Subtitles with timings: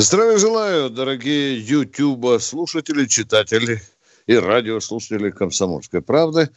[0.00, 3.82] Здравия желаю, дорогие YouTube слушатели, читатели
[4.28, 6.50] и радиослушатели «Комсомольской правды».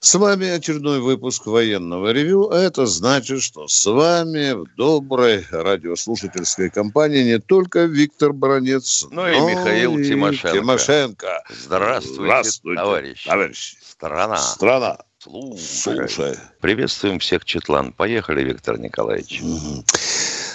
[0.00, 2.50] С вами очередной выпуск военного ревю.
[2.50, 9.22] А это значит, что с вами в доброй радиослушательской компании не только Виктор Бронец, но,
[9.22, 10.58] но и Михаил и Тимошенко.
[10.58, 11.44] Тимошенко.
[11.50, 13.28] Здравствуйте, Здравствуйте товарищи.
[13.28, 13.76] товарищи.
[13.88, 14.36] Страна.
[14.38, 14.98] Страна.
[15.20, 16.08] Слушай.
[16.08, 16.36] Слушай.
[16.60, 17.92] Приветствуем всех Четлан.
[17.92, 19.42] Поехали, Виктор Николаевич.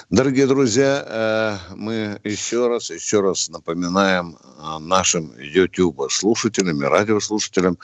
[0.10, 1.06] Дорогие друзья,
[1.70, 7.78] э, мы еще раз, еще раз напоминаем э, нашим YouTube слушателям и радиослушателям,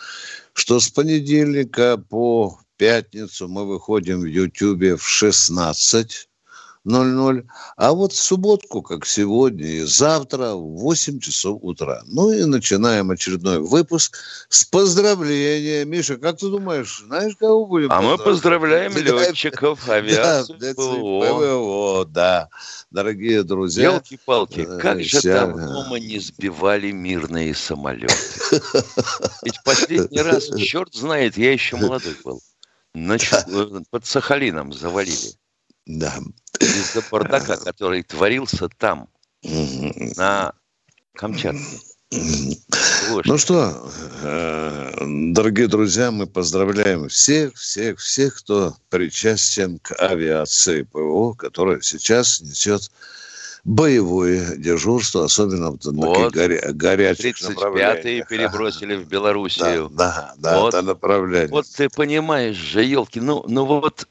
[0.53, 6.27] что с понедельника по пятницу мы выходим в YouTube в 16
[6.85, 7.43] 00.
[7.77, 12.03] А вот в субботку, как сегодня и завтра, в 8 часов утра.
[12.05, 14.17] Ну и начинаем очередной выпуск
[14.49, 15.83] с поздравления.
[15.85, 22.05] Миша, как ты думаешь, знаешь, кого будем А мы поздравляем летчиков авиации да, ПВО.
[22.05, 22.49] Да,
[22.91, 23.93] дорогие друзья.
[23.93, 28.13] Елки-палки, э, как же там дома не сбивали мирные самолеты.
[29.43, 32.41] Ведь последний раз, черт знает, я еще молодой был.
[32.95, 35.33] Э, под Сахалином завалили.
[35.85, 36.13] Да.
[36.59, 39.07] Из-за бардака, который творился там,
[39.43, 40.53] на
[41.13, 41.79] Камчатке.
[43.25, 43.89] Ну что,
[44.21, 44.91] э,
[45.31, 52.89] дорогие друзья, мы поздравляем всех, всех, всех, кто причастен к авиации ПВО, которая сейчас несет
[53.65, 56.33] боевое дежурство, особенно в вот.
[56.33, 59.89] горя- горячих 35-е перебросили в Белоруссию.
[59.95, 61.47] Да, да, да вот, это направление.
[61.49, 64.07] Вот ты понимаешь же, елки, ну, ну вот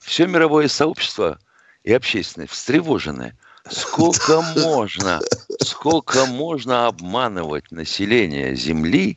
[0.00, 1.38] все мировое сообщество
[1.84, 3.36] и общественность встревожены.
[3.70, 5.20] Сколько можно,
[5.60, 9.16] сколько можно обманывать население Земли?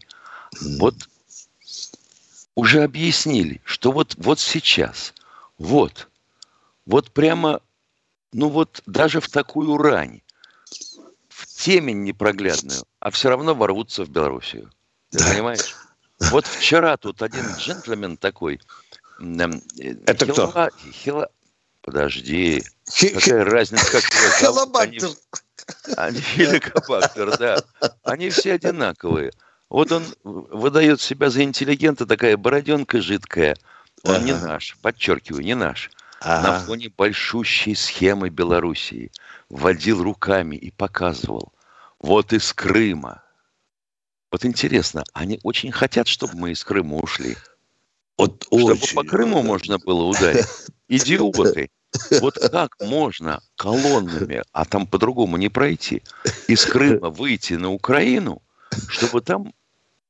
[0.78, 0.96] Вот
[2.54, 5.16] уже объяснили, что вот, вот сейчас,
[5.58, 6.08] вот,
[6.86, 7.59] вот прямо,
[8.34, 10.22] ну вот даже в такую рань,
[11.28, 14.72] в темень непроглядную, а все равно ворвутся в Белоруссию.
[15.09, 15.31] Ты да.
[15.31, 15.75] понимаешь?
[16.31, 18.62] Вот вчера тут один джентльмен такой
[19.20, 20.92] это Хилова, кто?
[20.92, 21.30] Хила...
[21.85, 22.63] Подожди.
[23.00, 24.75] Какая разница, как его зовут?
[24.75, 25.00] Они,
[25.97, 26.59] они
[27.38, 27.63] да.
[28.03, 29.31] Они все одинаковые.
[29.69, 33.56] Вот он выдает себя за интеллигента, такая бороденка жидкая.
[34.01, 34.24] Он ага.
[34.24, 35.91] не наш, подчеркиваю, не наш.
[36.22, 36.47] Ага.
[36.47, 39.12] На фоне большущей схемы Белоруссии
[39.50, 41.53] водил руками и показывал.
[42.00, 43.22] Вот из Крыма.
[44.31, 47.38] Вот интересно, они очень хотят, чтобы мы из Крыма ушли.
[48.18, 48.95] Вот Чтобы очень.
[48.95, 50.45] по Крыму можно было ударить.
[50.88, 51.69] Идиоты.
[52.22, 56.03] Вот как можно колоннами, а там по-другому не пройти,
[56.47, 58.41] из Крыма выйти на Украину,
[58.89, 59.53] чтобы там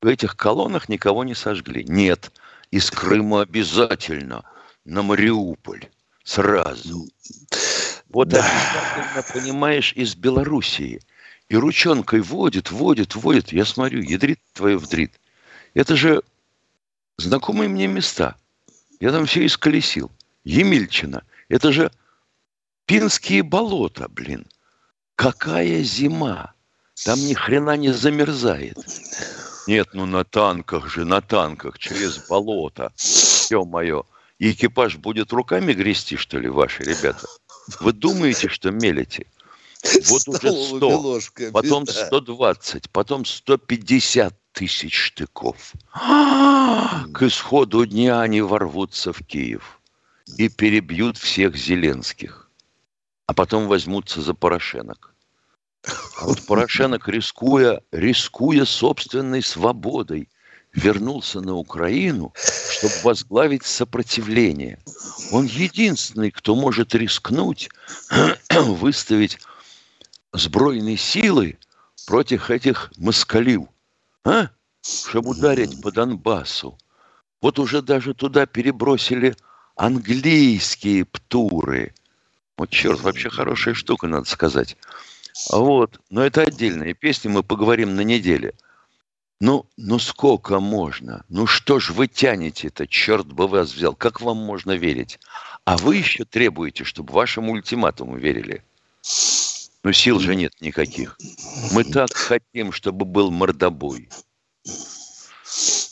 [0.01, 1.83] в этих колоннах никого не сожгли?
[1.87, 2.31] Нет.
[2.71, 4.43] Из Крыма обязательно
[4.85, 5.87] на Мариуполь.
[6.23, 7.07] Сразу.
[8.09, 8.39] Вот да.
[8.39, 11.01] обязательно, понимаешь, из Белоруссии.
[11.49, 13.51] И ручонкой водит, водит, водит.
[13.51, 15.11] Я смотрю, ядрит твою вдрит.
[15.73, 16.21] Это же
[17.17, 18.35] знакомые мне места.
[18.99, 20.11] Я там все исколесил.
[20.43, 21.23] Емельчина.
[21.49, 21.91] Это же
[22.85, 24.45] Пинские болота, блин.
[25.15, 26.53] Какая зима.
[27.03, 28.77] Там ни хрена не замерзает.
[29.67, 32.91] Нет, ну на танках же, на танках, через болото.
[32.95, 34.03] Все мое.
[34.37, 37.27] И экипаж будет руками грести, что ли, ваши ребята?
[37.79, 39.25] Вы думаете, что мелите?
[40.07, 41.19] Вот уже 100,
[41.51, 45.73] потом 120, потом 150 тысяч штыков.
[45.93, 49.79] К исходу дня они ворвутся в Киев
[50.37, 52.49] и перебьют всех Зеленских,
[53.27, 55.13] а потом возьмутся за Порошенок.
[56.19, 60.29] А вот Порошенок, рискуя, рискуя собственной свободой,
[60.73, 62.33] вернулся на Украину,
[62.71, 64.79] чтобы возглавить сопротивление.
[65.31, 67.69] Он единственный, кто может рискнуть
[68.51, 69.37] выставить
[70.33, 71.57] сбройные силы
[72.07, 73.69] против этих москалил,
[74.23, 74.49] а?
[74.81, 76.77] Чтобы ударить по Донбассу.
[77.41, 79.35] Вот уже даже туда перебросили
[79.75, 81.93] английские птуры.
[82.57, 84.77] Вот черт, вообще хорошая штука, надо сказать.
[85.51, 88.53] Вот, но это отдельная песня, мы поговорим на неделе.
[89.41, 91.25] Ну, ну сколько можно?
[91.27, 95.19] Ну что ж вы тянете-то, черт бы вас взял, как вам можно верить?
[95.65, 98.63] А вы еще требуете, чтобы вашему ультиматуму верили.
[99.83, 101.17] Но сил же нет никаких.
[101.73, 104.09] Мы так хотим, чтобы был мордобой.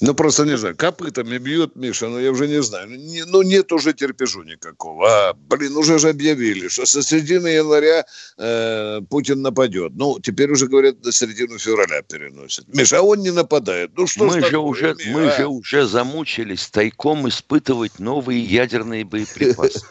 [0.05, 2.89] Ну, просто не знаю, копытами бьет Миша, ну, я уже не знаю.
[2.89, 5.29] Ну, не, ну, нет уже терпежу никакого.
[5.29, 8.05] А, блин, уже же объявили, что со середины января
[8.37, 9.93] э, Путин нападет.
[9.95, 12.65] Ну, теперь уже, говорят, до середины февраля переносят.
[12.67, 13.91] Миша, а он не нападает.
[13.95, 15.37] Ну, что мы, же, такое, уже, Миша, мы а?
[15.37, 19.85] же уже замучились тайком испытывать новые ядерные боеприпасы.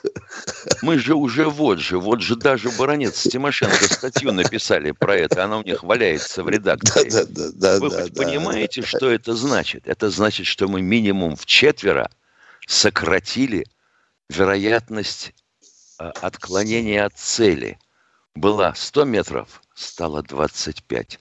[0.82, 5.58] Мы же уже вот же, вот же даже баронец Тимошенко статью написали про это, она
[5.58, 7.08] у них валяется в редакции.
[7.08, 9.86] Да, да, да, Вы хоть понимаете, что это значит?
[10.02, 12.10] Это значит, что мы минимум в четверо
[12.66, 13.64] сократили
[14.28, 15.32] вероятность
[15.96, 17.78] а, отклонения от цели.
[18.34, 21.20] Была 100 метров, стало 25.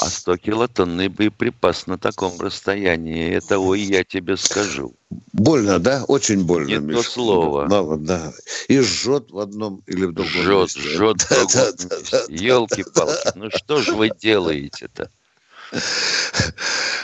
[0.00, 4.94] А 100 килотонный боеприпас на таком расстоянии, это ой, я тебе скажу.
[5.34, 6.02] Больно, да?
[6.08, 7.02] Очень больно, Не Миша.
[7.02, 7.66] то слово.
[7.66, 8.32] Мало, да.
[8.68, 10.80] И жжет в одном или в другом жжет, месте.
[10.80, 15.10] Жжет, жжет да, да, да, Елки-палки, ну что же вы делаете-то?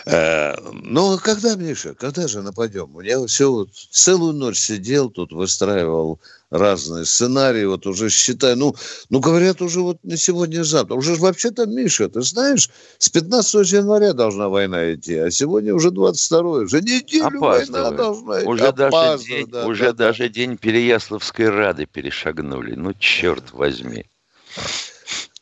[0.05, 2.99] Э, ну, когда, Миша, когда же нападем?
[3.01, 6.21] Я все вот целую ночь сидел тут, выстраивал
[6.51, 8.77] разные сценарии, вот уже считаю, ну,
[9.09, 10.95] ну говорят уже вот не сегодня, а завтра.
[10.97, 12.69] Уже вообще-то, Миша, ты знаешь,
[12.99, 18.49] с 15 января должна война идти, а сегодня уже 22 уже неделю война должна идти.
[18.49, 20.29] Уже, даже, день, да, уже да, даже да.
[20.29, 24.05] день Переяславской Рады перешагнули, ну, черт возьми.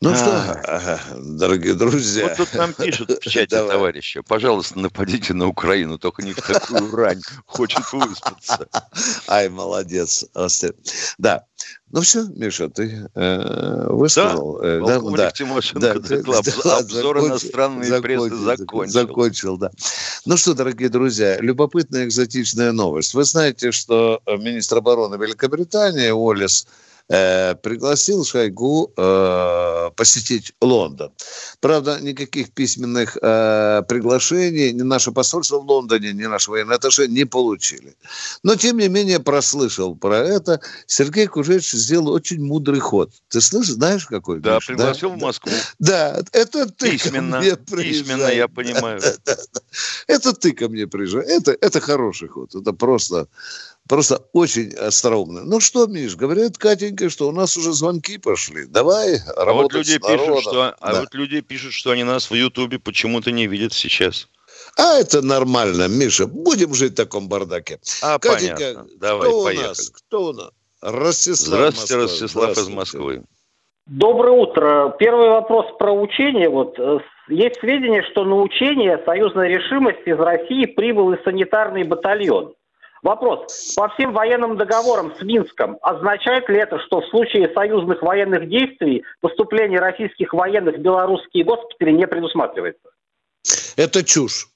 [0.02, 2.28] Ну что, дорогие друзья.
[2.28, 3.72] Вот тут нам пишут в чате, Давай.
[3.72, 8.66] товарищи, пожалуйста, нападите на Украину, только не в такую рань, хочет выспаться.
[9.28, 10.24] Ай, молодец.
[11.18, 11.44] Да.
[11.90, 14.58] Ну все, Миша, ты э, высказал.
[14.58, 18.92] Да, э, да, да, Тимошенко да, доклад, да, обзор закончил, иностранной закончил, прессы закончил.
[18.92, 19.70] Закончил, да.
[20.24, 23.12] Ну что, дорогие друзья, любопытная экзотичная новость.
[23.12, 26.66] Вы знаете, что министр обороны Великобритании Уоллес
[27.10, 31.12] э, пригласил Шойгу э, посетить Лондон.
[31.60, 37.24] Правда, никаких письменных э, приглашений ни наше посольство в Лондоне, ни наш военный атташе не
[37.24, 37.96] получили.
[38.42, 40.60] Но, тем не менее, прослышал про это.
[40.86, 43.10] Сергей Кужевич сделал очень мудрый ход.
[43.28, 44.40] Ты слышишь, знаешь, какой?
[44.40, 44.66] Да, Миш?
[44.66, 45.16] пригласил да?
[45.16, 45.52] в Москву.
[45.78, 47.42] Да, это ты письменно.
[47.66, 49.00] Письменно, я понимаю.
[50.06, 51.24] Это ты ко мне приезжай.
[51.24, 52.54] Это, это хороший ход.
[52.54, 53.28] Это просто
[53.90, 55.42] Просто очень остроумно.
[55.42, 58.66] Ну что, Миш, говорят Катенька, что у нас уже звонки пошли.
[58.66, 60.36] Давай а работать вот люди с народом.
[60.36, 61.00] Пишут, что, а да.
[61.00, 64.28] вот люди пишут, что они нас в Ютубе почему-то не видят сейчас.
[64.78, 66.28] А это нормально, Миша.
[66.28, 67.80] Будем жить в таком бардаке.
[68.00, 68.86] А, Катенька, понятно.
[69.00, 69.64] Давай, кто поехали.
[69.64, 69.90] у нас?
[69.90, 70.50] Кто у нас?
[70.82, 72.02] Ростислав Здравствуйте, Москва.
[72.02, 72.70] Ростислав Здравствуйте.
[72.70, 73.22] из Москвы.
[73.86, 74.94] Доброе утро.
[75.00, 76.48] Первый вопрос про учение.
[76.48, 82.54] Вот э, есть сведения, что на учение союзной решимости из России прибыл и санитарный батальон.
[83.02, 83.74] Вопрос.
[83.76, 89.04] По всем военным договорам с Минском означает ли это, что в случае союзных военных действий
[89.20, 92.90] поступление российских военных в белорусские госпитали не предусматривается?
[93.76, 94.48] Это чушь.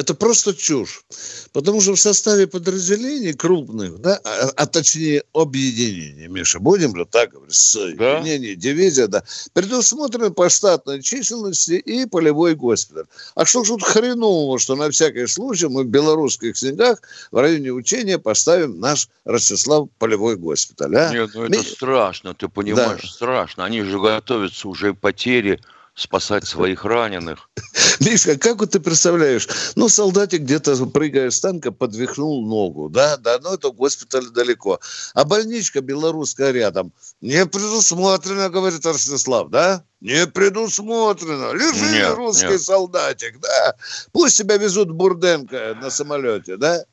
[0.00, 1.04] Это просто чушь.
[1.52, 7.32] Потому что в составе подразделений крупных, да, а, а точнее объединений, Миша, будем же так
[7.32, 8.62] говорить, соединение, да?
[8.62, 13.04] дивизия, да, предусмотрено по штатной численности и полевой госпиталь.
[13.34, 17.70] А что ж тут хренового, что на всякий случай мы в белорусских снегах в районе
[17.70, 21.12] учения поставим наш Ростислав полевой госпиталь, а?
[21.12, 21.62] Нет, ну это Ми...
[21.62, 23.08] страшно, ты понимаешь, да.
[23.08, 23.66] страшно.
[23.66, 25.60] Они же готовятся уже потери
[26.00, 27.50] спасать своих раненых.
[28.00, 29.46] Мишка, как вот ты представляешь?
[29.76, 34.80] Ну, солдатик где-то, прыгая с танка, подвихнул ногу, да, да, но это госпиталь далеко.
[35.14, 36.92] А больничка белорусская рядом.
[37.20, 39.84] Не предусмотрено, говорит Ростислав, да?
[40.00, 41.52] Не предусмотрено.
[41.52, 42.62] Лежи, нет, русский нет.
[42.62, 43.74] солдатик, да.
[44.12, 46.84] Пусть тебя везут Бурденко на самолете, да?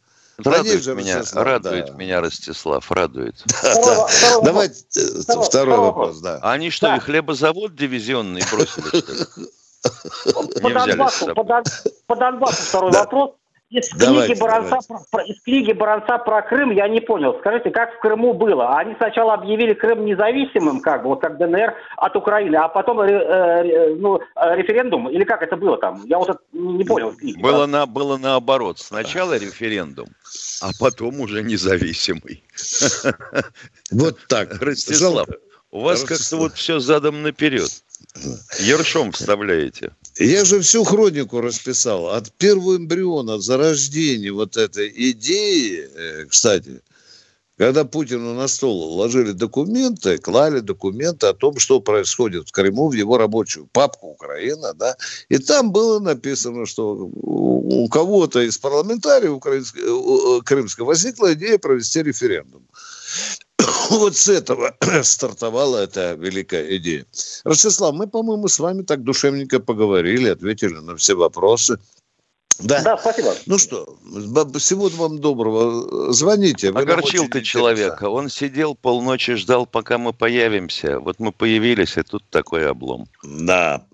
[0.44, 1.94] Радует же, меня, Ростислав, радует да.
[1.94, 3.44] меня Ростислав, радует.
[3.64, 4.42] Да, да.
[4.44, 4.84] Давайте
[5.44, 6.40] второй, вопрос, да.
[6.44, 6.98] А они что, да.
[6.98, 9.04] и хлебозавод дивизионный бросили?
[10.62, 11.64] По Донбассу, по,
[12.06, 13.00] по Донбассу второй да.
[13.00, 13.32] вопрос.
[13.70, 14.80] Из книги, давайте, Баранца,
[15.12, 17.36] Про, из книги Баранца про Крым я не понял.
[17.40, 18.78] Скажите, как в Крыму было?
[18.78, 23.12] Они сначала объявили Крым независимым, как бы, вот как ДНР от Украины, а потом э,
[23.12, 25.10] э, ну, референдум?
[25.10, 26.02] Или как это было там?
[26.06, 27.12] Я вот это не понял.
[27.12, 28.80] Книги, было, на, было наоборот.
[28.80, 30.08] Сначала референдум,
[30.62, 32.44] а потом уже независимый.
[33.92, 34.62] Вот так.
[34.62, 35.28] Ростислав,
[35.72, 37.70] у вас как-то вот все задом наперед.
[38.60, 39.92] Ершом вставляете.
[40.20, 42.10] Я же всю хронику расписал.
[42.10, 46.82] От первого эмбриона, от зарождения вот этой идеи, э, кстати,
[47.58, 52.94] когда Путину на стол ложили документы, клали документы о том, что происходит в Крыму, в
[52.94, 54.96] его рабочую папку Украина, да,
[55.30, 62.02] и там было написано, что у кого-то из парламентариев украинского, э, крымского возникла идея провести
[62.02, 62.64] референдум.
[63.90, 67.06] вот с этого стартовала эта великая идея.
[67.44, 71.80] Ростислав, мы, по-моему, с вами так душевненько поговорили, ответили на все вопросы.
[72.60, 72.82] Да.
[72.82, 73.36] да, спасибо.
[73.46, 73.98] Ну что,
[74.58, 76.12] всего вам доброго.
[76.12, 76.70] Звоните.
[76.70, 78.10] Огорчил ты человека.
[78.10, 81.00] Он сидел полночи, ждал, пока мы появимся.
[81.00, 83.08] Вот мы появились, и тут такой облом.
[83.24, 83.86] Да,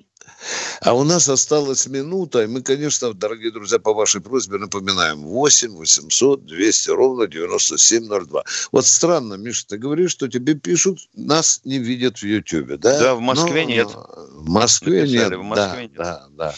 [0.81, 5.75] а у нас осталась минута, и мы, конечно, дорогие друзья, по вашей просьбе напоминаем 8
[5.75, 8.43] 800 200 ровно 9702.
[8.71, 13.00] Вот странно, Миша, ты говоришь, что тебе пишут, нас не видят в Ютьюбе, да?
[13.00, 13.88] Да, в Москве Но, нет.
[13.88, 15.93] В Москве Написали, нет, в Москве да, нет.
[15.95, 16.55] да, да.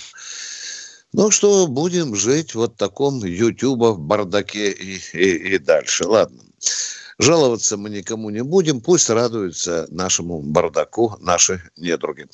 [1.14, 6.06] Ну что, будем жить вот в таком Ютьюба в бардаке и, и, и дальше.
[6.06, 6.42] Ладно.
[7.18, 12.28] Жаловаться мы никому не будем, пусть радуются нашему бардаку наши недруги.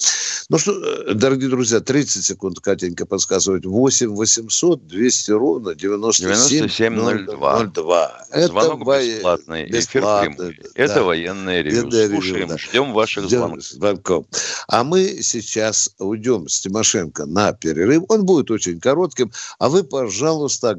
[0.50, 3.66] Ну что, э, дорогие друзья, 30 секунд Катенька подсказывает.
[3.66, 7.66] 8 800 200 ровно 9702.
[7.66, 8.26] 02.
[8.32, 9.00] Это Звонок во...
[9.00, 9.70] бесплатный.
[9.70, 10.60] бесплатный.
[10.60, 10.70] Да.
[10.76, 11.92] Это военное ревю.
[11.92, 12.58] Слушаем, да.
[12.58, 14.26] ждем ваших ждем звонков.
[14.68, 18.06] А мы сейчас уйдем с Тимошенко на перерыв.
[18.10, 19.32] Он будет очень коротким.
[19.60, 20.74] А вы, пожалуйста,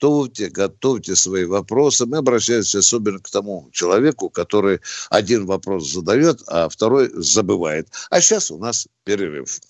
[0.00, 2.06] готовьте, готовьте свои вопросы.
[2.06, 4.80] Мы обращаемся особенно к тому, человеку, который
[5.10, 7.88] один вопрос задает, а второй забывает.
[8.10, 9.60] А сейчас у нас перерыв.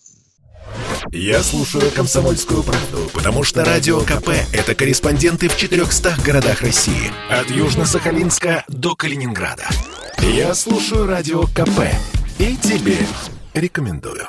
[1.11, 7.11] Я слушаю «Комсомольскую правду», потому что «Радио КП»— это корреспонденты в 400 городах России.
[7.29, 9.67] От Южно-Сахалинска до Калининграда.
[10.19, 11.91] Я слушаю «Радио КП»
[12.39, 12.99] и тебе
[13.55, 14.29] рекомендую.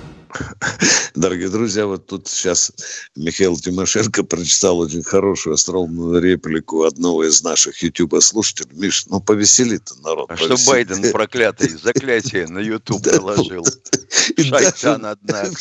[1.15, 2.71] Дорогие друзья, вот тут сейчас
[3.15, 8.69] Михаил Тимошенко прочитал очень хорошую остроумную реплику одного из наших ютуба-слушателей.
[8.73, 10.31] Миш, ну повесели-то народ.
[10.31, 10.57] А повесели.
[10.57, 13.65] что Байден проклятый заклятие на ютуб положил?
[14.37, 15.51] Шайтан, однако.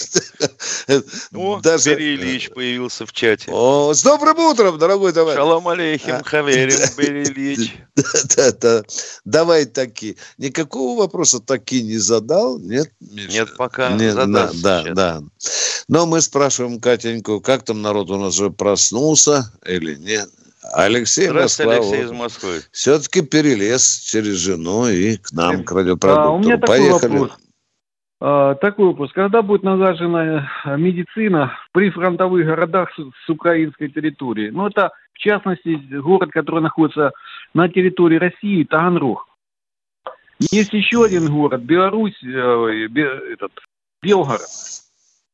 [1.34, 1.94] О, даже...
[1.94, 3.50] Берилич появился в чате.
[3.50, 5.36] О, с добрым утром, дорогой товарищ.
[5.36, 6.76] Шалом алейхим, а, хаверим,
[8.60, 8.84] да,
[9.24, 10.16] Давай таки.
[10.38, 14.94] Никакого вопроса таки не задал, нет, Нет, пока нет, задаст да, сейчас.
[14.96, 15.20] да.
[15.88, 20.28] Но мы спрашиваем Катеньку, как там народ у нас уже проснулся или нет.
[20.72, 21.72] Алексей Москва.
[21.72, 22.60] Алексей из Москвы.
[22.70, 26.28] Все-таки перелез через жену и к нам, к радиопродуктору.
[26.28, 26.98] А, у меня Поехали.
[27.00, 27.38] Такой вопрос.
[28.20, 29.12] А, такой вопрос.
[29.12, 34.50] Когда будет налажена медицина в прифронтовых городах с, с украинской территории?
[34.50, 37.12] Ну, это, в частности, город, который находится
[37.54, 39.26] на территории России, Таганрог.
[40.50, 42.88] Есть еще один город, Беларусь, э,
[43.32, 43.52] этот,
[44.02, 44.48] Белгород.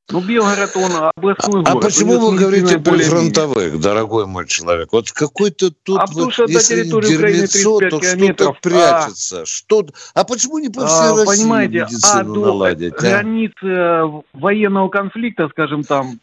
[0.09, 1.85] Ну, Белгород, он областной а, город.
[1.85, 4.91] А почему вы говорите прифронтовых, дорогой мой человек?
[4.93, 9.43] Вот какой-то тут, а вот, что если дерьмецо, то что-то прячется.
[9.43, 12.95] А, что а почему не по всей а, России понимаете, медицину а наладить?
[12.95, 13.01] А?
[13.01, 16.21] границы э, военного конфликта, скажем, там,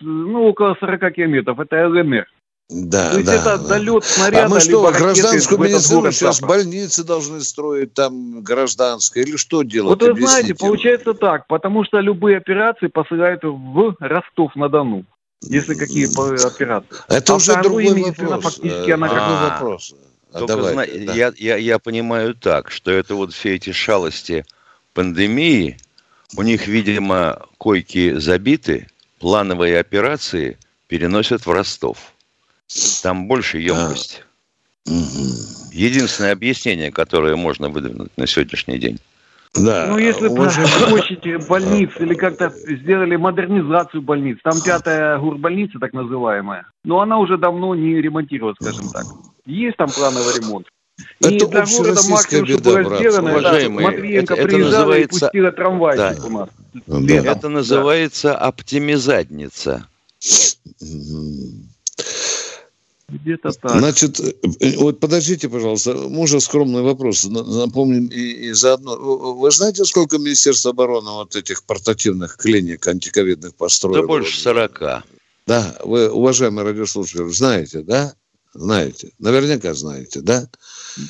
[0.00, 2.26] ну, около 40 километров, это ЛНР.
[2.68, 3.78] Да, То есть да, это да.
[3.78, 9.62] долет снаряда, А мы что, гражданскую медицину сейчас больницы должны строить, там гражданское, или что
[9.62, 9.90] делать?
[9.90, 10.70] Вот вы Объясните знаете, мне.
[10.70, 15.04] получается так, потому что любые операции посылают в Ростов-на-Дону.
[15.42, 16.96] Если какие операции.
[17.08, 18.42] Это а уже другой вопрос.
[18.42, 19.94] Фактически она а, вопрос.
[20.32, 21.14] А Только давайте, зна- да.
[21.14, 24.44] я, я, я понимаю так, что это вот все эти шалости
[24.92, 25.76] пандемии,
[26.36, 28.88] у них, видимо, койки забиты,
[29.20, 30.58] плановые операции
[30.88, 32.12] переносят в Ростов.
[33.02, 34.22] Там больше емкость.
[34.88, 34.92] А.
[35.72, 38.98] Единственное объяснение, которое можно выдвинуть на сегодняшний день.
[39.54, 39.86] Да.
[39.88, 46.66] Ну, если бы площади больниц или как-то сделали модернизацию больниц, там пятая гурбольница, так называемая,
[46.84, 49.04] но она уже давно не ремонтировалась, скажем так.
[49.46, 50.66] Есть там плановый ремонт.
[51.20, 55.16] Это и для города максимум, беда, что было сделано, Уважаемые, Матвиенко это, это называется...
[55.16, 56.26] и пустила трамвайчик да.
[56.26, 56.48] у нас.
[56.86, 57.14] Да.
[57.14, 58.38] Это называется да.
[58.38, 59.86] оптимизадница.
[63.08, 63.78] Где-то так.
[63.78, 67.24] Значит, э, вот подождите, пожалуйста, можно скромный вопрос.
[67.24, 68.96] Напомним и, и заодно.
[68.96, 74.00] Вы знаете, сколько Министерство обороны вот этих портативных клиник антиковидных построило?
[74.00, 75.04] Да больше 40.
[75.46, 78.14] Да, вы, уважаемые радиослушатели, знаете, да?
[78.58, 79.10] Знаете.
[79.18, 80.48] Наверняка знаете, да?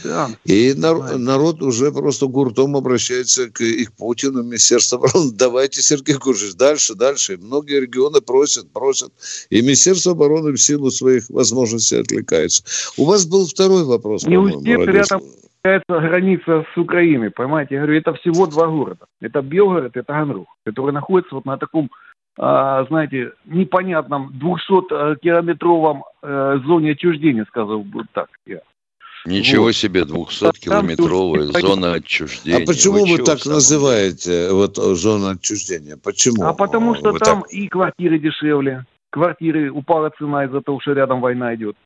[0.04, 0.28] Да.
[0.44, 5.32] И нар- народ уже просто гуртом обращается к, и к Путину, Министерство обороны.
[5.34, 7.34] Давайте, Сергей Куржич, дальше, дальше.
[7.34, 9.12] И многие регионы просят, просят.
[9.50, 12.64] И Министерство обороны в силу своих возможностей отвлекается.
[12.96, 15.22] У вас был второй вопрос, Не успев рядом
[15.88, 17.74] граница с Украиной, понимаете?
[17.74, 19.06] Я говорю, это всего два города.
[19.20, 21.90] Это Белгород и Таганрог, которые находятся вот на таком
[22.36, 28.60] знаете, непонятном 200-километровом э, зоне отчуждения, сказал бы так я.
[29.26, 29.72] Ничего вот.
[29.74, 32.62] себе, 200-километровая зона отчуждения.
[32.62, 35.96] А почему вы, вы так называете вот зону отчуждения?
[35.96, 36.44] Почему?
[36.44, 37.52] А потому что вы там так...
[37.52, 38.84] и квартиры дешевле.
[39.10, 41.76] Квартиры упала цена из-за того, что рядом война идет.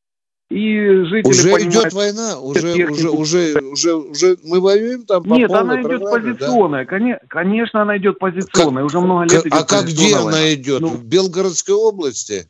[0.51, 5.33] И жители уже понимают, идет война, уже, уже, уже, уже, уже мы воюем там по
[5.33, 7.19] Нет, она идет позиционная, да?
[7.29, 10.81] конечно, она идет позиционная, как, уже много лет идет А как где она идет?
[10.81, 12.49] Ну, в Белгородской области?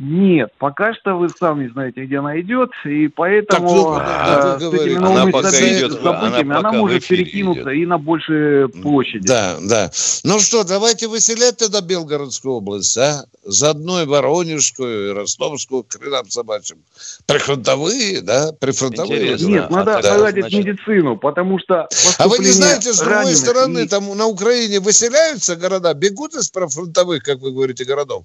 [0.00, 4.94] Нет, пока что вы сами знаете, где она идет, и поэтому так, а, с этими
[4.94, 7.82] новыми она идет, событиями она, она может перекинуться идет.
[7.82, 9.26] и на большие площади.
[9.26, 9.90] Да, да.
[10.22, 13.24] Ну что, давайте выселять тогда Белгородскую область, а?
[13.42, 16.78] Заодно и Воронежскую, и Ростовскую, к хренам собачьим.
[17.26, 18.52] Прифронтовые, да?
[18.52, 19.32] Прифронтовые.
[19.32, 19.48] Интересно.
[19.48, 20.58] Нет, надо а, наладить значит...
[20.60, 21.88] медицину, потому что
[22.18, 23.88] А вы не знаете, с другой стороны, и...
[23.88, 28.22] там на Украине выселяются города, бегут из прифронтовых, как вы говорите, городов?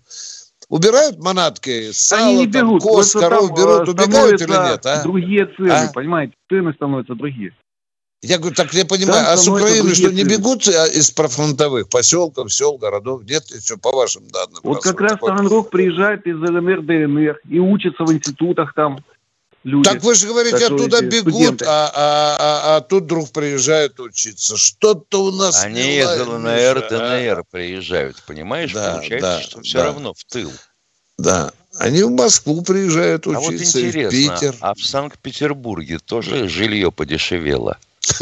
[0.69, 2.81] Убирают манатки, сало, Они не бегут.
[2.81, 4.85] там, коз, коров там, берут, убегают или нет?
[4.85, 5.03] А?
[5.03, 5.91] Другие цены, а?
[5.93, 7.53] понимаете, цены становятся другие.
[8.23, 11.89] Я говорю, так я понимаю, там а с Украины что, не бегут а, из профронтовых
[11.89, 13.23] поселков, сел, городов?
[13.25, 14.61] Нет, еще по вашим данным.
[14.63, 18.99] Вот как раз Таганрог приезжает из ЛНР, ДНР и учится в институтах там
[19.63, 19.89] люди.
[19.89, 24.57] Так вы же говорите, оттуда бегут, а, а, а, а тут вдруг приезжают учиться.
[24.57, 25.63] Что-то у нас...
[25.63, 27.43] Они из ЛНР, ДНР а?
[27.49, 28.73] приезжают, понимаешь?
[28.73, 29.83] Да, Получается, да, что все да.
[29.85, 30.51] равно в тыл.
[31.17, 31.51] Да.
[31.77, 34.55] Они в Москву приезжают учиться, а вот интересно, в Питер.
[34.59, 37.77] А в Санкт-Петербурге тоже жилье подешевело?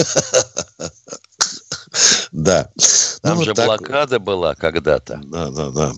[2.31, 2.69] Да.
[3.21, 5.19] Там ну, же блокада была когда-то.
[5.25, 5.93] Да, да, да.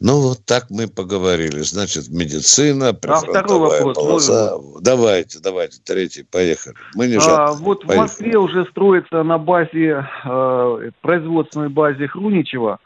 [0.00, 1.60] Ну, вот так мы поговорили.
[1.60, 4.56] Значит, медицина, прифронтовая а полоса.
[4.56, 4.80] Можно?
[4.82, 6.76] Давайте, давайте, третий, поехали.
[6.94, 7.96] Мы не а, Вот поехали.
[7.96, 12.78] в Москве уже строится на базе, э, производственной базе Хруничева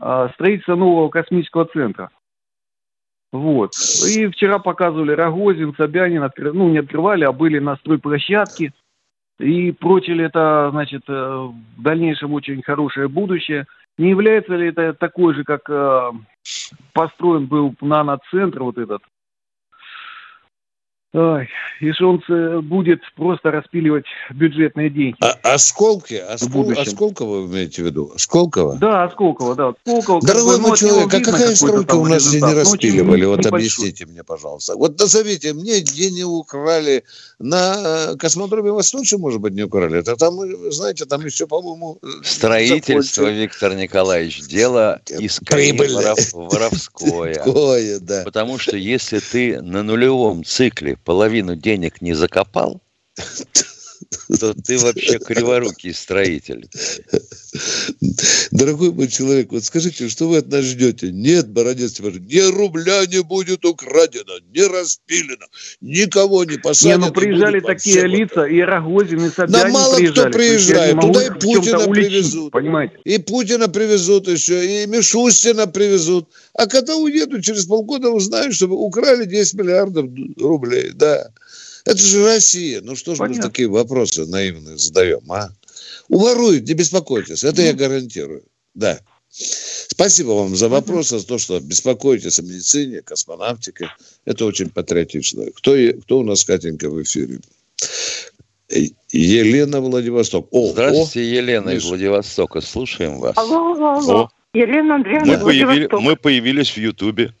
[0.00, 2.10] э, строительство нового космического центра.
[3.32, 3.72] Вот.
[4.08, 6.52] И вчера показывали Рогозин, Собянин, откры...
[6.52, 8.72] ну, не открывали, а были на стройплощадке.
[9.38, 13.66] И прочили это, значит, э, в дальнейшем очень хорошее будущее.
[13.98, 16.10] Не является ли это такой же, как э,
[16.92, 19.02] построен был наноцентр вот этот?
[21.12, 21.48] Ой,
[21.80, 25.16] и э, будет просто распиливать бюджетные деньги.
[25.20, 26.14] А, осколки?
[26.14, 28.12] Оскол, Осколково вы имеете в виду?
[28.14, 28.76] Осколково?
[28.76, 29.68] Да, Осколково, да.
[29.68, 33.24] Осколково, Дорогой мой человек, а какая стройка у нас здесь не распиливали?
[33.24, 33.58] Вот небольшой.
[33.58, 34.76] объясните мне, пожалуйста.
[34.76, 37.04] Вот назовите мне, где не украли.
[37.38, 39.98] На э, космодроме Восточном, может быть, не украли.
[39.98, 40.34] Это там,
[40.70, 41.98] знаете, там еще, по-моему...
[42.02, 43.40] Э, Строительство, закончил.
[43.40, 48.00] Виктор Николаевич, дело искренне воров, воровское.
[48.00, 48.22] да.
[48.24, 52.82] Потому что если ты на нулевом цикле половину денег не закопал,
[54.40, 56.68] то ты вообще криворукий строитель.
[58.50, 61.10] Дорогой мой человек, вот скажите, что вы от нас ждете?
[61.12, 65.46] Нет, Бородец, ни рубля не будет украдено, не распилено,
[65.80, 66.98] никого не посадят.
[66.98, 70.30] Не, ну приезжали такие лица, и Рогозин, и Собянин Да мало приезжали.
[70.30, 72.52] кто приезжает, туда и Путина привезут.
[72.52, 72.98] Понимаете?
[73.04, 76.28] И Путина привезут еще, и Мишустина привезут.
[76.54, 80.06] А когда уедут, через полгода узнают, что украли 10 миллиардов
[80.38, 81.30] рублей, да.
[81.84, 82.80] Это же Россия.
[82.82, 85.50] Ну что же мы такие вопросы наивные задаем, а?
[86.08, 87.44] Уворуют, не беспокойтесь.
[87.44, 88.44] Это я гарантирую.
[88.74, 89.00] Да.
[89.28, 93.90] Спасибо вам за вопрос, за то, что беспокоитесь о медицине, космонавтике.
[94.24, 95.44] Это очень патриотично.
[95.54, 97.40] Кто, кто у нас, Катенька, в эфире?
[99.12, 100.48] Елена Владивосток.
[100.50, 102.60] О, Здравствуйте, о, Елена из Владивостока.
[102.60, 103.36] Слушаем вас.
[103.36, 104.20] Алло, алло, алло.
[104.22, 104.30] О.
[104.54, 107.34] Елена Андреевна мы, появили, мы появились в Ютубе.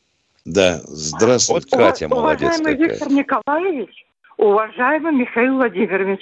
[0.44, 1.66] Да, здравствуйте.
[1.70, 2.88] Вот Катя молодец Уважаемый какая.
[2.88, 4.05] Виктор Николаевич,
[4.36, 6.20] Уважаемый Михаил Владимирович,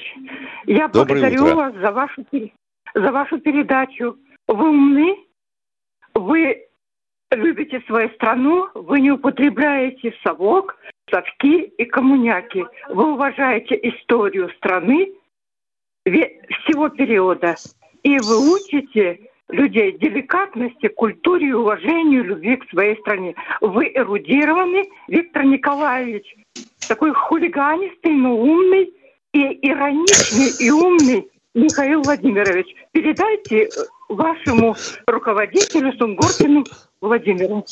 [0.66, 1.54] я Доброе благодарю утро.
[1.56, 2.24] вас за вашу,
[2.94, 4.16] за вашу передачу.
[4.46, 5.16] Вы умны,
[6.14, 6.64] вы
[7.32, 10.76] любите свою страну, вы не употребляете совок,
[11.10, 12.64] совки и коммуняки.
[12.88, 15.12] Вы уважаете историю страны
[16.04, 17.56] всего периода.
[18.04, 23.34] И вы учите людей деликатности, культуре, уважению, любви к своей стране.
[23.60, 26.36] Вы эрудированы, Виктор Николаевич,
[26.88, 28.92] такой хулиганистый, но умный
[29.32, 32.66] и ироничный и умный Михаил Владимирович.
[32.92, 33.68] Передайте э,
[34.08, 36.64] вашему руководителю Сунгоркину
[37.00, 37.64] Владимиру.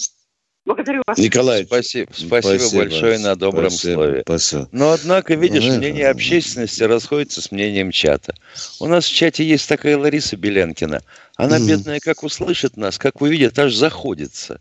[0.64, 1.18] Благодарю вас.
[1.18, 4.22] Николай, спасибо, спасибо, спасибо большое на добром спасибо, слове.
[4.22, 4.68] Спасибо.
[4.70, 8.34] Но однако, видишь, ну, мнение общественности расходится с мнением чата.
[8.78, 11.02] У нас в чате есть такая Лариса Беленкина.
[11.36, 11.66] Она, mm.
[11.66, 14.60] бедная, как услышит нас, как увидит, аж заходится.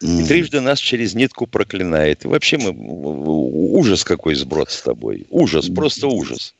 [0.00, 2.24] И трижды нас через нитку проклинает.
[2.24, 5.26] И вообще мы ужас какой сброд с тобой.
[5.30, 6.54] Ужас, просто ужас.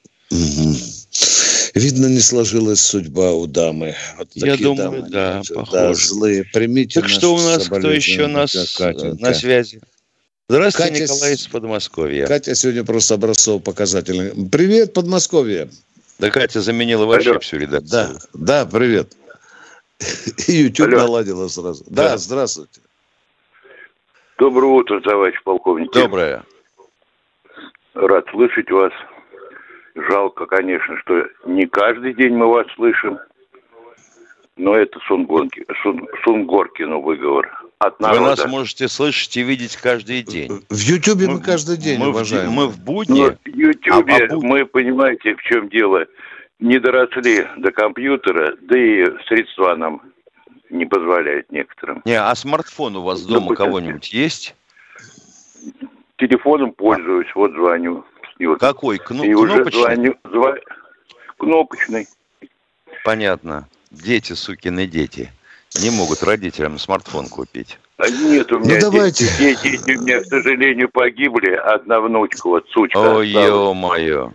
[1.74, 3.94] Видно, не сложилась судьба у дамы.
[4.18, 5.72] Вот Я думаю, дамы, да, похоже.
[5.72, 6.44] Да, злые.
[6.44, 8.54] Примите так что у нас, кто еще нас
[9.20, 9.80] на связи?
[10.48, 12.26] Здравствуйте, Катя, Николай из Подмосковья.
[12.26, 14.48] Катя сегодня просто образцово показательный.
[14.48, 15.68] Привет, Подмосковье.
[16.18, 17.40] Да Катя заменила вообще Алло.
[17.40, 17.90] всю редакцию.
[17.90, 19.12] Да, да, привет.
[20.48, 20.98] И YouTube Алло.
[21.00, 21.84] наладила сразу.
[21.88, 22.80] Да, да, здравствуйте.
[24.38, 25.90] Доброе утро, товарищ полковник.
[25.92, 26.44] Доброе.
[27.94, 28.92] Рад слышать вас.
[29.96, 33.18] Жалко, конечно, что не каждый день мы вас слышим.
[34.56, 37.48] Но это Сунгорки, Сун, Сунгоркину выговор
[37.78, 38.20] от народа.
[38.20, 40.64] Вы нас можете слышать и видеть каждый день.
[40.70, 42.50] В Ютьюбе мы, мы каждый день, мы уважаем.
[42.50, 43.20] Мы в будни.
[43.20, 44.44] Но в Ютьюбе а, а буд...
[44.44, 46.06] мы, понимаете, в чем дело,
[46.60, 50.02] не доросли до компьютера, да и средства нам
[50.70, 52.02] не позволяют некоторым.
[52.04, 54.54] Не, а смартфон у вас дома кого-нибудь есть?
[56.16, 58.04] Телефоном пользуюсь, вот звоню.
[58.38, 58.98] И вот, Какой?
[58.98, 59.62] Кно- и кнопочный?
[59.62, 60.60] уже звоню, зв...
[61.36, 62.08] кнопочный.
[63.04, 63.68] Понятно.
[63.90, 65.30] Дети, сукины дети
[65.80, 67.78] не могут родителям смартфон купить.
[67.96, 69.26] А нет, у меня ну, давайте.
[69.38, 71.50] Дети, дети у меня, к сожалению, погибли.
[71.50, 72.98] Одна внучка, вот сучка.
[72.98, 74.32] Ой, ё-моё.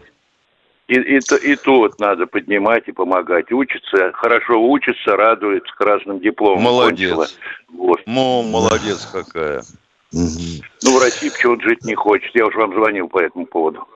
[0.88, 3.52] И, и, и, и тут надо поднимать и помогать.
[3.52, 6.64] Учится, хорошо учится, радует, с красным дипломом.
[6.64, 7.38] Молодец.
[7.74, 8.02] Вот.
[8.06, 9.64] Мо, молодец какая.
[10.12, 12.36] Ну, в России почему-то жить не хочет.
[12.36, 13.88] Я уже вам звонил по этому поводу.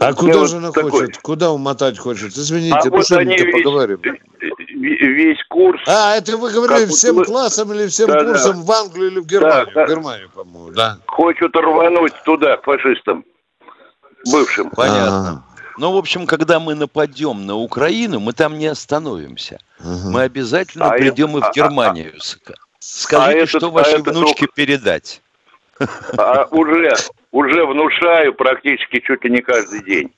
[0.00, 0.90] А куда вот же она такой...
[0.90, 1.18] хочет?
[1.18, 2.32] Куда умотать хочет?
[2.32, 4.00] Извините, а вот они поговорим.
[4.74, 5.80] Весь курс.
[5.86, 7.24] А, это вы говорили всем вы...
[7.24, 8.62] классом или всем да, курсом да.
[8.62, 9.66] в Англию или в Германию?
[9.66, 9.86] Да, да.
[9.86, 10.98] В Германию, по-моему, да.
[11.06, 13.24] Хочут рвануть туда, фашистам.
[14.30, 14.70] Бывшим.
[14.70, 15.30] Понятно.
[15.30, 15.52] А-а-а.
[15.78, 19.58] Ну, в общем, когда мы нападем на Украину, мы там не остановимся.
[19.80, 20.10] Угу.
[20.10, 22.12] Мы обязательно а придем это, и в Германию.
[22.14, 24.54] А, а, Скажите, а что этот, вашей а внучке только...
[24.54, 25.22] передать?
[26.16, 26.94] А уже,
[27.32, 30.12] уже внушаю практически чуть ли не каждый день.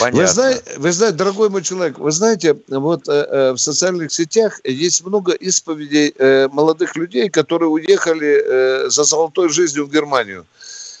[0.00, 0.20] Понятно.
[0.20, 4.60] Вы знаете, вы знаете, дорогой мой человек, вы знаете, вот э, э, в социальных сетях
[4.64, 10.44] есть много исповедей э, молодых людей, которые уехали э, за золотой жизнью в Германию.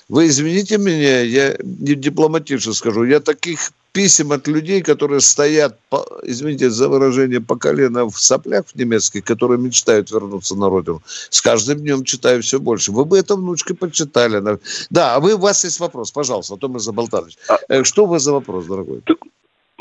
[0.08, 6.04] Вы извините меня, я не дипломатично скажу, я таких писем от людей, которые стоят, по,
[6.22, 11.02] извините за выражение, по колено в соплях немецких, которые мечтают вернуться на родину.
[11.04, 12.90] С каждым днем читаю все больше.
[12.90, 14.42] Вы бы это внучкой почитали.
[14.90, 17.38] Да, а вы, у вас есть вопрос, пожалуйста, а то мы заболтались.
[17.48, 19.02] А, э, Что у вас за вопрос, дорогой?
[19.04, 19.18] Так,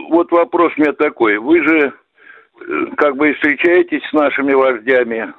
[0.09, 1.37] вот вопрос у меня такой.
[1.37, 5.33] Вы же э, как бы встречаетесь с нашими вождями,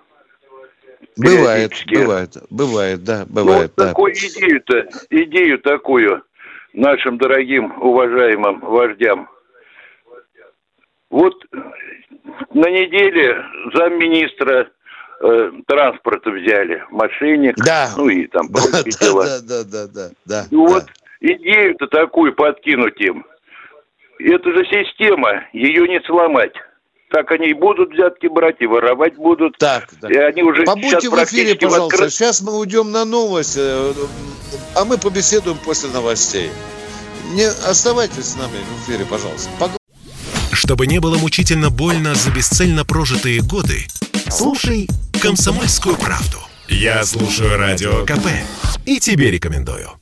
[1.16, 3.72] Бывает, бывает, бывает, да, бывает.
[3.76, 3.88] Ну, вот да.
[3.88, 6.22] такую идею-то, идею такую
[6.72, 9.28] нашим дорогим, уважаемым вождям.
[11.10, 11.34] Вот
[12.54, 13.44] на неделе
[13.74, 14.70] замминистра
[15.20, 17.90] э, транспорта взяли, мошенник, да.
[17.96, 19.24] ну и там прочие да, дела.
[19.26, 20.44] Да, да, да, да, да.
[20.50, 20.58] И да.
[20.58, 20.84] вот
[21.20, 23.26] идею-то такую подкинуть им.
[24.18, 26.54] Это же система, ее не сломать
[27.12, 29.58] так они и будут взятки брать, и воровать будут.
[29.58, 30.10] Так, да.
[30.10, 31.96] И они уже Побудьте в эфире, пожалуйста.
[31.96, 32.10] Откры...
[32.10, 33.92] Сейчас мы уйдем на новость, э,
[34.74, 36.50] а мы побеседуем после новостей.
[37.34, 39.50] Не оставайтесь с нами в эфире, пожалуйста.
[39.58, 39.70] Пог...
[40.52, 43.86] Чтобы не было мучительно больно за бесцельно прожитые годы,
[44.30, 44.88] слушай
[45.20, 46.38] «Комсомольскую правду».
[46.68, 48.26] Я слушаю Радио КП
[48.86, 50.01] и тебе рекомендую.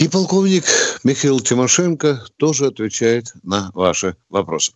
[0.00, 0.64] И полковник
[1.04, 4.72] Михаил Тимошенко тоже отвечает на ваши вопросы.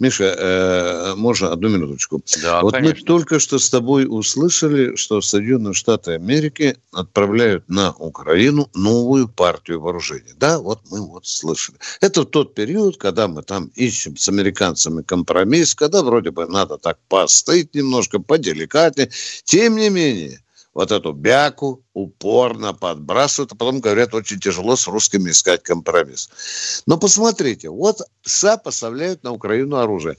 [0.00, 2.22] Миша, э, можно одну минуточку?
[2.42, 3.00] Да, вот конечно.
[3.00, 9.80] мы только что с тобой услышали, что Соединенные Штаты Америки отправляют на Украину новую партию
[9.80, 10.34] вооружений.
[10.36, 11.78] Да, вот мы вот слышали.
[12.02, 16.98] Это тот период, когда мы там ищем с американцами компромисс, когда вроде бы надо так
[17.08, 19.08] постоять немножко, поделикатнее.
[19.44, 20.42] Тем не менее,
[20.76, 26.28] вот эту бяку упорно подбрасывают, а потом говорят, очень тяжело с русскими искать компромисс.
[26.86, 30.18] Но посмотрите, вот СА поставляют на Украину оружие.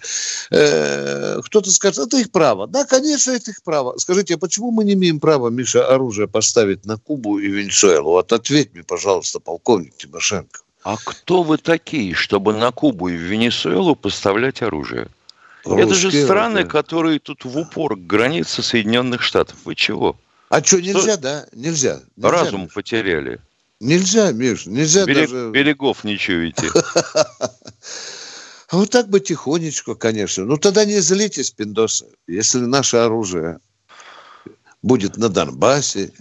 [0.49, 2.65] Э, кто-то скажет, это их право.
[2.65, 3.99] Да, конечно, это их право.
[3.99, 8.09] Скажите, а почему мы не имеем права, Миша, оружие поставить на Кубу и Венесуэлу?
[8.09, 10.61] Вот ответь мне, пожалуйста, полковник Тимошенко.
[10.81, 15.07] А кто вы такие, чтобы на Кубу и в Венесуэлу поставлять оружие?
[15.65, 16.69] Русские, это же страны, да.
[16.69, 19.57] которые тут в упор к границе Соединенных Штатов.
[19.63, 20.15] Вы чего?
[20.49, 21.17] А что, нельзя, что?
[21.17, 21.47] да?
[21.53, 22.01] Нельзя.
[22.15, 22.73] нельзя Разум Миш.
[22.73, 23.41] потеряли.
[23.79, 25.49] Нельзя, Миш, нельзя Берег, даже...
[25.51, 26.69] Берегов не чуете.
[27.03, 30.45] А вот так бы тихонечко, конечно.
[30.45, 33.59] Ну, тогда не злитесь, пиндосы, если наше оружие
[34.81, 36.11] будет на Донбассе,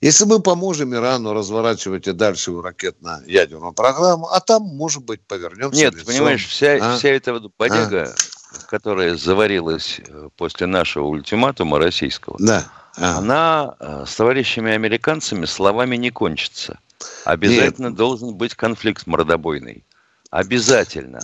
[0.00, 5.94] если мы поможем Ирану разворачивать и дальше ракетно-ядерную программу, а там, может быть, повернемся Нет,
[5.94, 6.06] лицом.
[6.06, 6.96] понимаешь, вся, а?
[6.96, 8.66] вся эта бодяга, а?
[8.68, 12.66] которая заварилась э, после нашего ультиматума российского, да.
[12.96, 13.18] А.
[13.18, 16.78] она э, с товарищами американцами словами не кончится.
[17.24, 17.96] Обязательно Нет.
[17.96, 19.84] должен быть конфликт мордобойный.
[20.30, 21.20] Обязательно.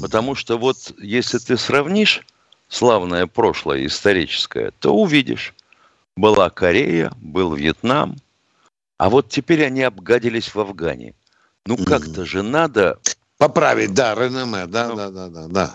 [0.00, 2.22] Потому что вот если ты сравнишь
[2.68, 5.54] славное прошлое историческое, то увидишь.
[6.16, 8.16] Была Корея, был Вьетнам,
[8.96, 11.14] а вот теперь они обгадились в Афгане.
[11.66, 12.98] Ну как-то же надо...
[13.38, 15.74] Поправить, да, реноме, да, ну, да, да, да, да.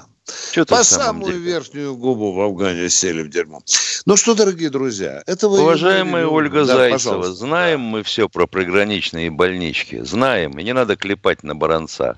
[0.52, 1.44] Что По самую деле?
[1.44, 3.62] верхнюю губу в Афгане сели в дерьмо.
[4.06, 5.62] Ну что, дорогие друзья, это вы...
[5.62, 7.34] Уважаемая Ольга да, Зайцева, пожалуйста.
[7.34, 7.86] знаем да.
[7.86, 10.02] мы все про приграничные больнички.
[10.04, 12.18] Знаем, и не надо клепать на баранца.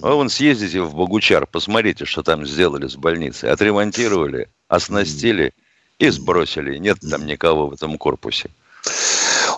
[0.00, 3.50] А вон съездите в Богучар, посмотрите, что там сделали с больницей.
[3.50, 5.52] Отремонтировали, оснастили
[5.98, 6.78] и сбросили.
[6.78, 8.50] Нет там никого в этом корпусе.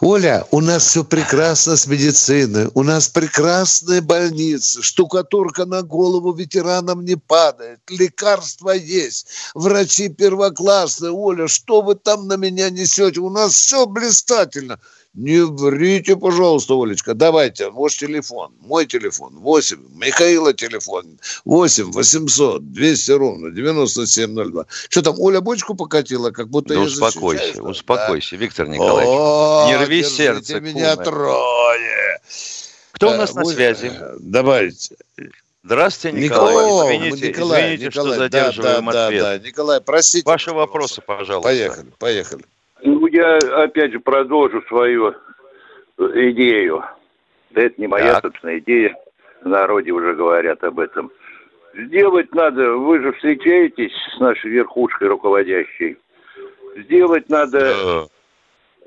[0.03, 7.05] Оля, у нас все прекрасно с медициной, у нас прекрасные больницы, штукатурка на голову ветеранам
[7.05, 11.13] не падает, лекарства есть, врачи первоклассные.
[11.13, 13.21] Оля, что вы там на меня несете?
[13.21, 14.81] У нас все блистательно.
[15.15, 17.15] Не врите, пожалуйста, Олечка.
[17.15, 24.67] Давайте, ваш телефон, мой телефон, 8, Михаила телефон, 8 800 200 ровно 9702.
[24.89, 28.37] Что там, Оля бочку покатила, как будто да я успокойся, защищаю, успокойся, да?
[28.37, 29.09] Виктор Николаевич.
[29.09, 30.61] О, не рви сердце.
[30.61, 32.21] меня трое.
[32.93, 33.93] Кто у нас на связи?
[34.21, 34.95] Давайте.
[35.65, 36.55] Здравствуйте, Николай.
[36.55, 39.23] О, извините, Николай, извините, Николай, что задерживаем да, да, ответ.
[39.23, 39.47] Да, да.
[39.47, 40.25] Николай, простите.
[40.25, 41.49] Ваши вопросы, пожалуйста.
[41.49, 42.45] Поехали, поехали.
[42.83, 45.15] Ну, я опять же продолжу свою
[45.99, 46.85] идею.
[47.51, 48.23] Да это не моя, так.
[48.23, 48.97] собственно, идея.
[49.43, 51.11] В народе уже говорят об этом.
[51.75, 55.99] Сделать надо, вы же встречаетесь с нашей верхушкой руководящей.
[56.77, 58.07] Сделать надо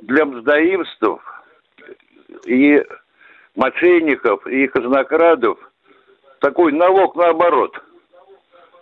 [0.01, 1.03] для мздоимств
[2.45, 2.83] и
[3.55, 5.59] мошенников, и казнокрадов
[6.39, 7.81] такой налог наоборот.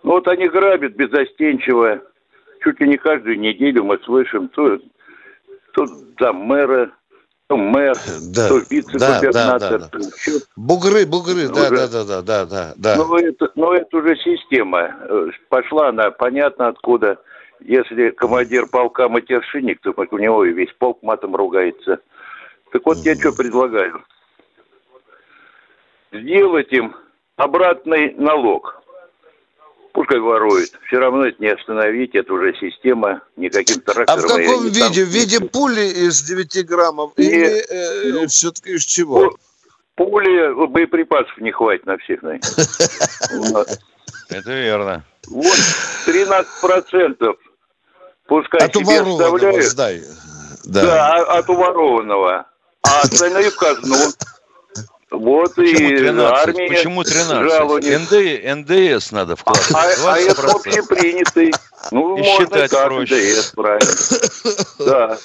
[0.04, 2.02] Ну вот они грабят безостенчиво.
[2.64, 4.80] Чуть ли не каждую неделю мы слышим то
[5.74, 5.86] то
[6.18, 6.92] там мэра,
[7.48, 7.96] то мэр,
[8.34, 9.32] да, то вице-губернатор.
[9.34, 10.32] Да, да, да, да.
[10.56, 12.96] Бугры, бугры, да, да, да, да, да, да, да.
[12.96, 14.96] Но это, но это уже система.
[15.50, 17.18] Пошла она, понятно откуда.
[17.60, 22.00] Если командир полка матершинник, то у него и весь полк матом ругается.
[22.72, 24.04] Так вот, я что предлагаю.
[26.12, 26.96] Сделать им
[27.36, 28.71] обратный налог–
[30.12, 30.72] Пускай ворует.
[30.88, 34.06] Все равно это не остановить, это уже система, никаким трактором.
[34.10, 35.06] А в каком виде?
[35.06, 37.14] В виде пули из 9 граммов?
[37.18, 39.38] Не, Или э, ну, все-таки из чего?
[39.96, 42.42] Пули, боеприпасов не хватит на всех, наверное.
[44.30, 45.06] Это верно.
[45.30, 45.58] Вот
[46.06, 47.38] 13 процентов
[48.28, 49.64] пускай от себе оставляют.
[49.64, 50.02] Сдай.
[50.66, 52.48] Да, да от уворованного.
[52.84, 53.96] А остальные в казну.
[55.12, 56.32] Вот Почему и 13?
[56.32, 57.84] армия Почему 13?
[58.00, 59.72] НД, НДС надо вкладывать.
[59.74, 61.52] А, а это общепринятый.
[61.92, 63.16] Ну, и можно считать так, проще.
[63.16, 63.92] НДС, правильно.
[64.80, 65.18] Да.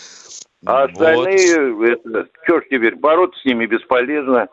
[0.64, 1.84] А остальные, вот.
[1.84, 4.48] это, что ж теперь, бороться с ними бесполезно.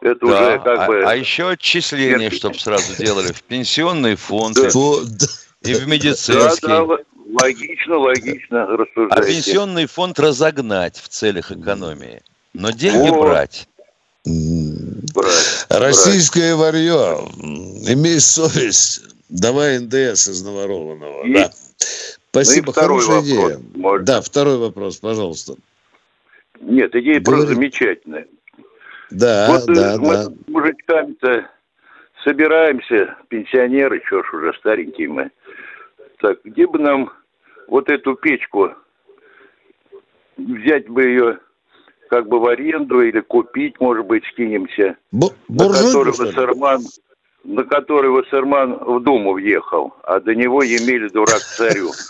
[0.00, 0.26] Это да.
[0.26, 1.02] уже как а, бы...
[1.04, 4.68] А еще отчисления, чтобы сразу делали в пенсионный фонд да.
[5.62, 6.68] и в медицинский.
[6.68, 6.98] Да, да,
[7.40, 9.14] логично, логично рассуждаете.
[9.14, 12.22] А пенсионный фонд разогнать в целях экономии.
[12.54, 13.22] Но деньги вот.
[13.22, 13.68] брать.
[14.24, 16.74] Брать, Российское брать.
[16.74, 17.28] варье.
[17.88, 19.02] Имей совесть.
[19.28, 21.24] Давай НДС из наворованного.
[21.24, 21.50] И, да.
[22.30, 23.60] Спасибо, ну хорошая вопрос, идея.
[23.74, 24.06] Может.
[24.06, 25.54] Да, второй вопрос, пожалуйста.
[26.60, 27.24] Нет, идея Говори.
[27.24, 28.26] просто замечательная.
[29.10, 30.32] Да, вот э, да, мы да.
[30.46, 31.50] мужичками-то
[32.24, 35.30] собираемся, пенсионеры, что ж уже старенькие мы.
[36.20, 37.12] Так, где бы нам
[37.66, 38.70] вот эту печку
[40.36, 41.38] взять бы ее
[42.12, 44.96] как бы в аренду или купить, может быть, скинемся.
[45.12, 46.82] Б- на который Вассерман,
[47.42, 51.90] на который Вассерман в Думу въехал, а до него Емель дурак царю.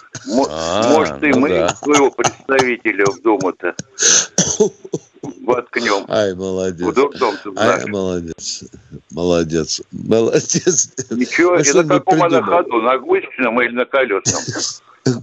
[0.48, 3.74] А, может, и ну мы своего представителя в Думу-то
[5.44, 6.04] воткнем.
[6.08, 6.96] Ай, молодец.
[7.56, 8.64] Ай, молодец.
[9.10, 9.82] Молодец.
[9.90, 10.92] Молодец.
[11.10, 12.82] Ничего, и на каком она ходу?
[12.82, 14.42] На гусечном или на колесном?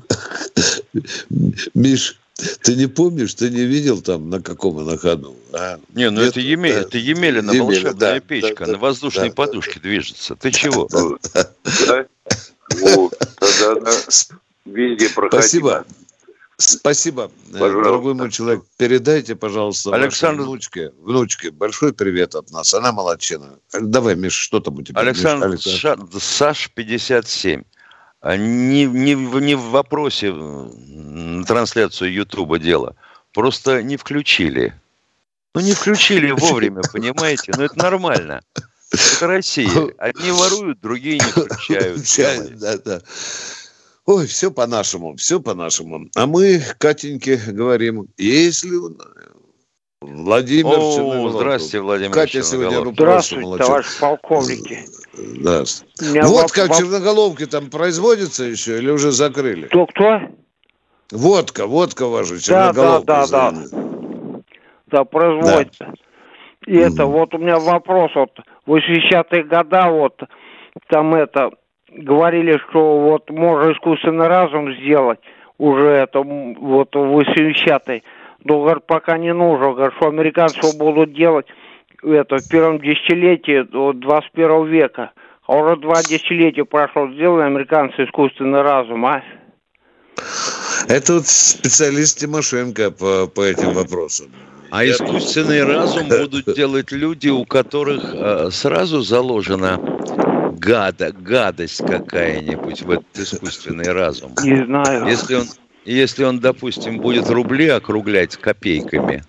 [1.73, 2.18] Миш,
[2.63, 5.35] ты не помнишь, ты не видел там на каком на ходу?
[5.53, 5.79] А?
[5.93, 6.81] Не, ну Нет, это, Емель, да.
[6.81, 9.81] это Емелина Емеля, волшебная да, печка, да, на воздушной да, подушке да.
[9.81, 10.35] движется.
[10.35, 10.87] Ты чего?
[14.65, 15.09] Везде.
[15.09, 15.85] Спасибо.
[16.57, 17.83] Спасибо, пожалуйста.
[17.83, 18.63] дорогой мой человек.
[18.75, 20.43] Передайте, пожалуйста, Александр...
[20.43, 22.73] внучке, внучке большой привет от нас.
[22.73, 23.57] Она молодчина.
[23.71, 24.99] Давай, Миш, что там у тебя?
[24.99, 26.19] Александр, Миш, Александр.
[26.19, 27.63] Саш 57.
[28.21, 32.95] А не, не, не в вопросе на трансляцию Ютуба дело.
[33.33, 34.73] Просто не включили.
[35.55, 37.53] Ну, не включили вовремя, понимаете?
[37.55, 38.41] Ну, это нормально.
[38.91, 39.69] Это Россия.
[39.97, 42.01] Одни воруют, другие не получают.
[42.59, 43.01] Да, да.
[44.05, 46.09] Ой, все по-нашему, все по-нашему.
[46.15, 48.71] А мы, Катеньке, говорим, если
[50.01, 51.41] Владимир О, Черноголовков.
[51.41, 53.67] Здравствуйте, Владимир Катя сегодня Здравствуйте, молодец.
[53.67, 54.85] товарищ полковники.
[55.17, 55.63] Да.
[56.23, 56.71] Водка воп...
[56.71, 59.67] в Черноголовке там производится еще или уже закрыли?
[59.67, 60.19] Кто, кто?
[61.11, 63.05] Водка, водка ваша, Черноголовка.
[63.05, 64.41] Да, да, да, да.
[64.87, 65.85] Да, производится.
[65.85, 65.93] Да.
[66.67, 68.31] И mm это, вот у меня вопрос, вот,
[68.65, 70.21] в 80-е годы, вот,
[70.89, 71.51] там это,
[71.91, 75.19] говорили, что вот можно искусственный разум сделать,
[75.57, 78.03] уже это, вот, в 80-е
[78.43, 79.73] но, говорит, пока не нужно.
[79.73, 81.47] Говорит, что американцы будут делать
[82.03, 85.11] это в первом десятилетии 21 века.
[85.47, 87.11] А уже два десятилетия прошло.
[87.11, 89.23] Сделали американцы искусственный разум, а?
[90.87, 94.27] Это вот специалист Тимошенко по, по этим вопросам.
[94.71, 99.79] А искусственный разум будут делать люди, у которых э, сразу заложена
[100.59, 104.33] гада, гадость какая-нибудь в этот искусственный разум.
[104.43, 105.07] Не знаю.
[105.07, 105.45] Если он
[105.85, 109.23] если он, допустим, будет рубли округлять копейками,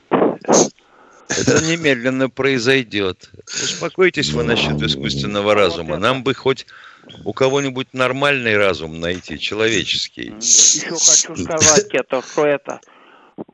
[1.31, 3.31] это немедленно произойдет.
[3.47, 5.97] Успокойтесь вы насчет искусственного разума.
[5.97, 6.67] Нам бы хоть
[7.25, 10.35] у кого-нибудь нормальный разум найти, человеческий.
[10.41, 12.81] Еще хочу сказать это, что это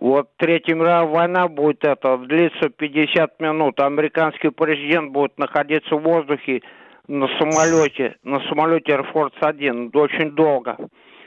[0.00, 3.80] вот Третья мировая война будет это длиться 50 минут.
[3.80, 6.62] Американский президент будет находиться в воздухе
[7.08, 10.76] на самолете, на самолете Air Force 1 очень долго.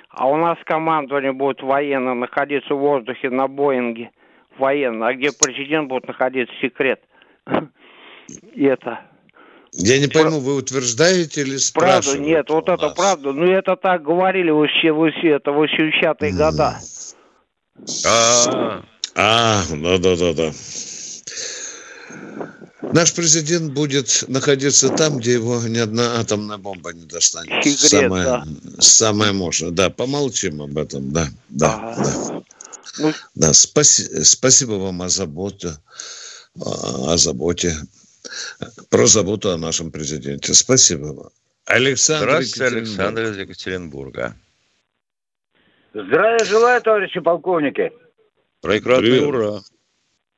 [0.09, 4.11] А у нас командование будет военно находиться в воздухе на Боинге.
[4.59, 5.07] Военно.
[5.07, 7.01] А где президент будет находиться, секрет.
[8.53, 8.99] И это...
[9.71, 12.17] Я не пойму, вы утверждаете или спрашиваете?
[12.17, 13.31] Правда, нет, вот это правда.
[13.33, 16.79] Ну, это так говорили вообще, все, это 80-е года.
[18.05, 18.81] А,
[19.15, 20.51] а, да-да-да-да.
[22.81, 27.63] Наш президент будет находиться там, где его ни одна атомная бомба не достанет.
[27.63, 28.45] Секрет, самое, да.
[28.79, 29.69] самое мощное.
[29.69, 32.03] Да, помолчим об этом, да, да, ага.
[32.03, 32.43] да.
[32.99, 33.13] Ну...
[33.35, 35.69] Да, спаси, спасибо вам о заботе,
[36.55, 37.73] о заботе,
[38.89, 40.53] про заботу о нашем президенте.
[40.53, 41.29] Спасибо вам.
[41.65, 44.35] Александр Здравствуйте, Александр из Екатеринбурга.
[45.93, 47.91] Здравия желаю, товарищи полковники.
[48.61, 49.59] Прекрасный ура.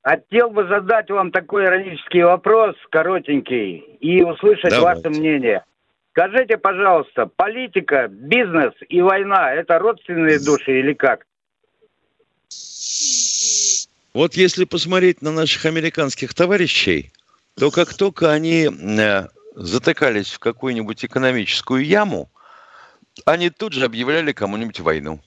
[0.04, 5.10] Хотел бы задать вам такой иронический вопрос, коротенький, и услышать Давайте.
[5.10, 5.63] ваше мнение.
[6.12, 11.26] Скажите, пожалуйста, политика, бизнес и война– это родственные души или как?
[14.13, 17.13] Вот если посмотреть на наших американских товарищей,
[17.56, 22.30] то как только они э, затыкались в какую-нибудь экономическую яму,
[23.26, 25.21] они тут же объявляли кому-нибудь войну.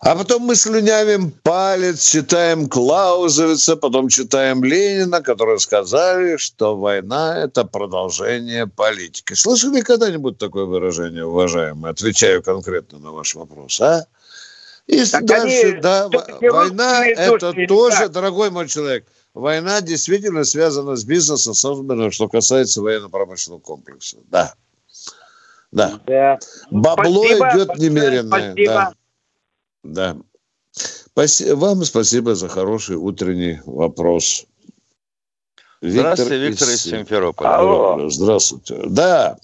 [0.00, 7.64] А потом мы слюнявим палец, читаем Клаузовица, потом читаем Ленина, которые сказали, что война– это
[7.64, 9.32] продолжение политики.
[9.32, 11.92] Слышали когда-нибудь такое выражение, уважаемые?
[11.92, 14.06] Отвечаю конкретно на ваш вопрос, а?
[14.86, 16.08] И так дальше, они, да,
[16.42, 18.12] война– это тоже, так.
[18.12, 24.18] дорогой мой человек, война действительно связана с бизнесом, особенно что касается военно-промышленного комплекса.
[24.30, 24.54] Да.
[25.72, 26.00] Да.
[26.06, 26.38] да.
[26.70, 28.52] Бабло спасибо, идет немеренное.
[28.52, 28.72] Спасибо.
[28.72, 28.92] Да.
[29.82, 30.16] Да.
[30.72, 31.56] Спасибо.
[31.56, 34.46] Вам спасибо за хороший утренний вопрос.
[35.80, 37.56] Виктор Здравствуйте, Виктор из, из Симферополя.
[37.56, 38.08] Алло.
[38.08, 38.82] Здравствуйте.
[38.86, 39.36] Да.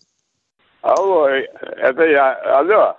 [0.83, 2.59] Алло, это я.
[2.59, 2.97] Алло.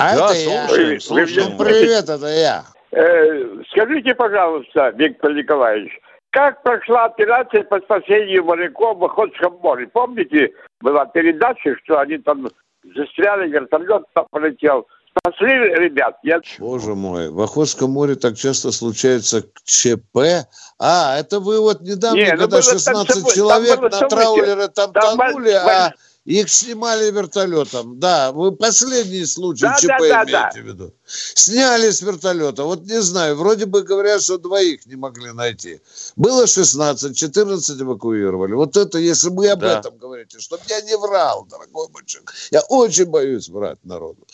[0.00, 1.00] А да, это слушаем, я.
[1.00, 1.56] Слушаем.
[1.56, 2.64] Вы, Привет, это я.
[2.92, 5.92] Э, скажите, пожалуйста, Виктор Николаевич,
[6.30, 9.88] как прошла операция по спасению моряков в Охотском море?
[9.88, 12.48] Помните, была передача, что они там
[12.96, 14.86] застряли, вертолет там полетел.
[15.18, 16.44] Спасли ребят, нет?
[16.58, 20.46] Боже мой, в Охотском море так часто случается ЧП.
[20.78, 24.92] А, это вы вот недавно, Не, ну когда 16 там, человек там на траулере там,
[24.92, 25.92] там тонули, там, а
[26.24, 27.98] их снимали вертолетом.
[27.98, 30.50] Да, вы последний случай да, ЧП да, да, имеете да.
[30.52, 30.94] в виду.
[31.06, 32.64] Сняли с вертолета.
[32.64, 35.80] Вот не знаю, вроде бы говорят, что двоих не могли найти.
[36.16, 38.52] Было 16, 14 эвакуировали.
[38.52, 39.78] Вот это, если вы об да.
[39.78, 42.32] этом говорите, чтобы я не врал, дорогой человек.
[42.50, 44.26] Я очень боюсь врать народу.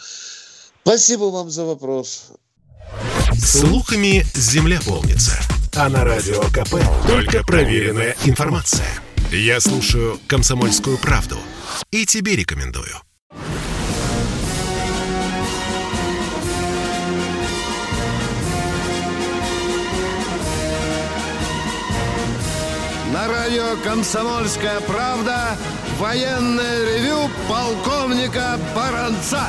[0.82, 2.24] Спасибо вам за вопрос.
[3.38, 5.32] Слухами земля полнится.
[5.74, 8.86] А на радио КП только проверенная информация.
[9.30, 11.36] Я слушаю «Комсомольскую правду»
[11.90, 12.96] и тебе рекомендую.
[23.12, 25.56] На радио «Комсомольская правда»
[25.98, 29.48] военное ревю полковника Баранца.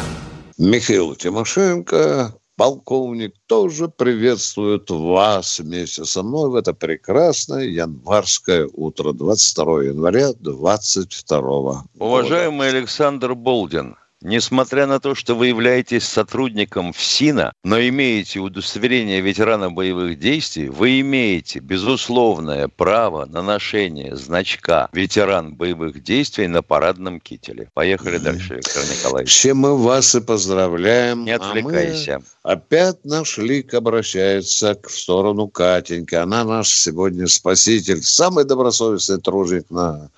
[0.57, 9.83] Михаил Тимошенко, полковник тоже приветствует вас вместе со мной в это прекрасное январское утро, 22
[9.83, 11.83] января 22 года.
[11.99, 19.69] Уважаемый Александр Болдин, Несмотря на то, что вы являетесь сотрудником ФСИНа, но имеете удостоверение ветерана
[19.69, 27.69] боевых действий, вы имеете безусловное право на ношение значка ветеран боевых действий на парадном кителе.
[27.75, 29.31] Поехали дальше, Виктор Николаевич.
[29.31, 31.23] Все мы вас и поздравляем.
[31.23, 32.15] Не отвлекайся.
[32.15, 36.15] А мы опять наш лик обращается в сторону Катеньки.
[36.15, 40.09] Она наш сегодня спаситель, самый добросовестный труженик на...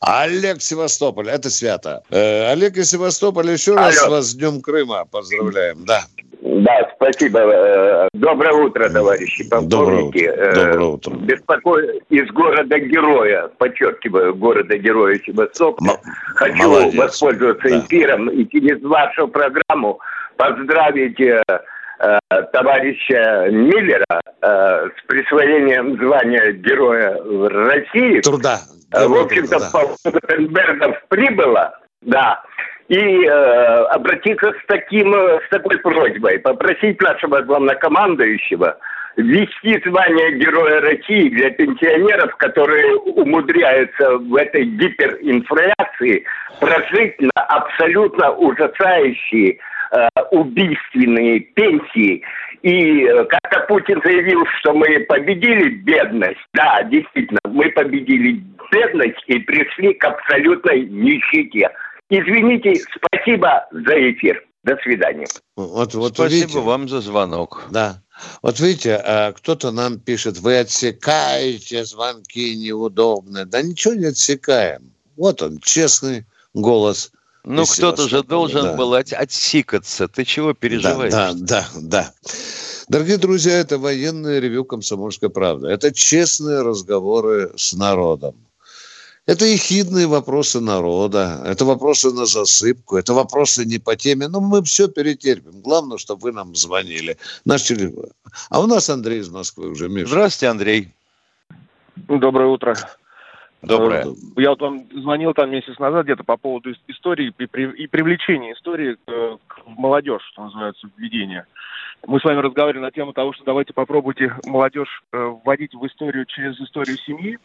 [0.00, 2.02] Олег Севастополь, это свято.
[2.10, 3.82] Э, Олег из Севастополя, еще Алло.
[3.82, 5.84] раз вас с Днем Крыма поздравляем.
[5.84, 6.02] Да.
[6.40, 7.40] Да, спасибо.
[7.40, 10.26] Э, доброе утро, товарищи полковники.
[10.26, 10.54] Доброе утро.
[10.54, 11.14] Доброе утро.
[11.16, 15.92] Беспокою из города-героя, подчеркиваю, города-героя Севастополя.
[15.92, 15.98] М-
[16.36, 16.94] Хочу молодец.
[16.94, 17.80] воспользоваться да.
[17.80, 20.00] эфиром и через вашу программу
[20.42, 21.40] поздравить э,
[22.00, 22.18] э,
[22.52, 27.16] товарища Миллера э, с присвоением звания Героя
[27.48, 28.20] России.
[28.20, 28.58] Труда.
[28.92, 30.10] Э, в общем-то, да.
[30.10, 32.42] Гутенбергов прибыло, да.
[32.88, 33.30] И э,
[33.90, 38.76] обратиться с, таким, с такой просьбой, попросить нашего главнокомандующего
[39.16, 46.24] ввести звание Героя России для пенсионеров, которые умудряются в этой гиперинфляции
[46.58, 49.58] прожить на абсолютно ужасающие
[49.92, 52.22] Э, убийственные пенсии.
[52.62, 56.40] И э, как-то Путин заявил, что мы победили бедность.
[56.54, 61.68] Да, действительно, мы победили бедность и пришли к абсолютной нищете.
[62.08, 64.42] Извините, спасибо за эфир.
[64.64, 65.26] До свидания.
[65.56, 67.64] Вот, вот Спасибо видите, вам за звонок.
[67.70, 67.96] Да.
[68.40, 73.44] Вот видите, э, кто-то нам пишет, вы отсекаете звонки неудобные.
[73.44, 74.92] Да ничего не отсекаем.
[75.18, 76.24] Вот он, честный
[76.54, 77.12] голос
[77.44, 78.74] ну, кто-то же должен да.
[78.74, 80.08] был от, отсикаться.
[80.08, 81.12] Ты чего переживаешь?
[81.12, 82.12] Да, да, да, да.
[82.88, 85.68] Дорогие друзья, это военное ревю «Комсомольской правды».
[85.68, 88.34] Это честные разговоры с народом.
[89.24, 94.26] Это ехидные вопросы народа, это вопросы на засыпку, это вопросы не по теме.
[94.26, 95.60] Но мы все перетерпим.
[95.62, 97.16] Главное, чтобы вы нам звонили.
[97.44, 98.10] Наш телефон.
[98.50, 100.08] А у нас Андрей из Москвы уже, Миша.
[100.08, 100.94] Здравствуйте, Андрей.
[102.08, 102.76] Доброе утро.
[103.62, 104.04] Доброе.
[104.04, 108.96] Э, я вот вам звонил там месяц назад где-то по поводу истории и привлечения истории
[109.46, 111.46] к молодежь, что называется, введение.
[112.06, 116.26] Мы с вами разговаривали на тему того, что давайте попробуйте молодежь э, вводить в историю
[116.26, 117.38] через историю семьи.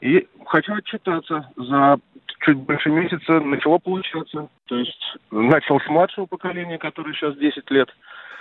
[0.00, 1.48] И хочу отчитаться.
[1.56, 1.98] За
[2.40, 4.48] чуть больше месяца начало получаться.
[4.66, 7.88] То есть начал с младшего поколения, который сейчас 10 лет.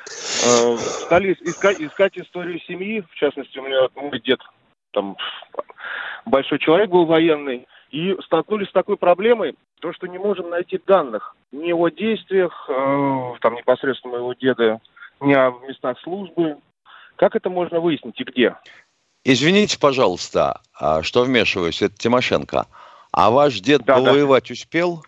[0.06, 3.02] Э, стали искать, искать историю семьи.
[3.10, 4.42] В частности, у меня мой дед
[4.94, 5.18] там
[6.26, 11.36] большой человек был военный, и столкнулись с такой проблемой, то, что не можем найти данных
[11.52, 14.80] ни о действиях, э, там непосредственно моего деда,
[15.20, 16.58] ни о местах службы.
[17.18, 18.56] Как это можно выяснить и где?
[19.24, 22.66] Извините, пожалуйста, а что вмешиваюсь, это Тимошенко.
[23.12, 24.54] А ваш дед да, повоевать да.
[24.54, 25.04] успел?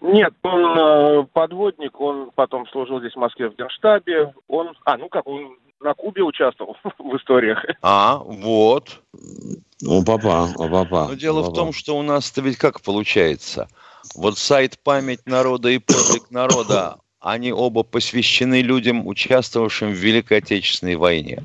[0.00, 4.34] Нет, он э, подводник, он потом служил здесь в Москве в Генштабе.
[4.48, 7.64] Он, а, ну как, он на Кубе участвовал в историях.
[7.82, 9.00] А, вот.
[9.80, 11.08] Ну, папа, о, папа.
[11.08, 11.50] Но дело папа.
[11.50, 13.68] в том, что у нас-то ведь как получается?
[14.14, 20.96] Вот сайт «Память народа» и «Подвиг народа», они оба посвящены людям, участвовавшим в Великой Отечественной
[20.96, 21.44] войне.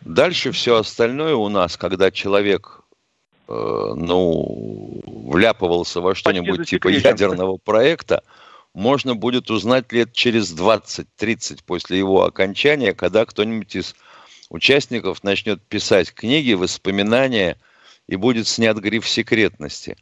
[0.00, 2.82] Дальше все остальное у нас, когда человек,
[3.48, 8.22] э, ну, вляпывался во что-нибудь типа ядерного проекта,
[8.76, 13.96] можно будет узнать лет через 20-30 после его окончания, когда кто-нибудь из
[14.50, 17.56] участников начнет писать книги, воспоминания,
[18.06, 19.96] и будет снят гриф секретности.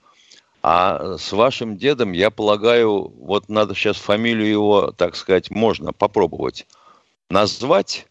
[0.61, 6.67] А с вашим дедом, я полагаю, вот надо сейчас фамилию его, так сказать, можно попробовать
[7.31, 8.09] назвать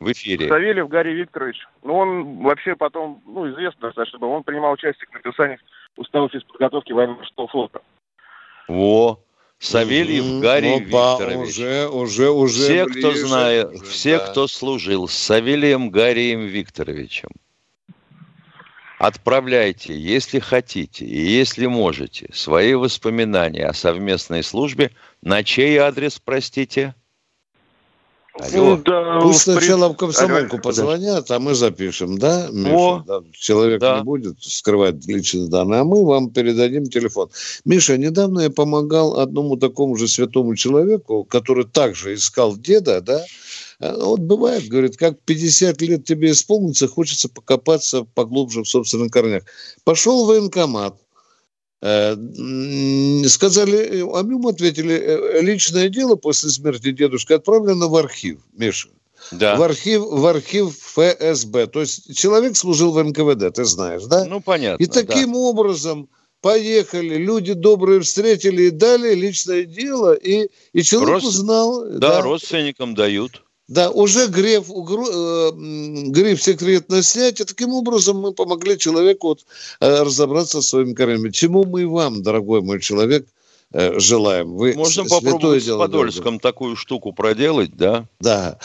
[0.00, 0.48] в эфире.
[0.48, 1.64] Савельев Гарри Викторович.
[1.84, 5.60] Ну, он вообще потом, ну, известно достаточно он принимал участие в написании
[5.96, 7.80] уставов из подготовки военно-морского флота.
[8.66, 9.20] Во,
[9.58, 10.40] Савельев mm-hmm.
[10.40, 11.48] Гарри Опа, Викторович.
[11.48, 12.62] Уже, уже, уже.
[12.64, 14.26] Все, ближе, кто знает, уже, все, да.
[14.26, 17.30] кто служил с Савелием Гарием Викторовичем,
[18.98, 24.92] отправляйте, если хотите и если можете, свои воспоминания о совместной службе.
[25.22, 26.94] На чей адрес, простите?
[28.38, 28.76] Алло.
[28.76, 33.02] Да, Пусть сначала в комсомолку позвонят, а мы запишем, да, Миша?
[33.06, 33.22] Да.
[33.32, 33.98] Человек да.
[33.98, 37.30] не будет скрывать личные данные, а мы вам передадим телефон.
[37.64, 43.24] Миша, недавно я помогал одному такому же святому человеку, который также искал деда, да,
[43.80, 49.44] а, вот бывает, говорит, как 50 лет тебе исполнится, хочется покопаться поглубже в собственных корнях.
[49.84, 50.98] Пошел в военкомат,
[53.28, 58.88] сказали, а мы ответили, э, личное дело после смерти дедушки отправлено в архив, Миша.
[59.32, 59.56] Да.
[59.56, 61.66] В архив, в архив ФСБ.
[61.66, 64.24] То есть человек служил в НКВД, ты знаешь, да?
[64.24, 64.82] Ну, понятно.
[64.82, 65.38] И таким да.
[65.38, 66.08] образом
[66.40, 71.24] поехали, люди добрые встретили и дали личное дело, и, и человек Род...
[71.24, 71.84] узнал.
[71.84, 73.42] Да, да, родственникам дают.
[73.68, 75.50] Да, уже гриф, э,
[76.10, 79.44] гриф секретно снять, и таким образом мы помогли человеку вот,
[79.80, 81.30] э, разобраться со своими корнями.
[81.30, 83.26] Чему мы и вам, дорогой мой человек,
[83.72, 84.54] э, желаем.
[84.54, 86.40] Вы Можно попробовать в Подольском дело.
[86.40, 88.08] такую штуку проделать, да?
[88.20, 88.60] Да.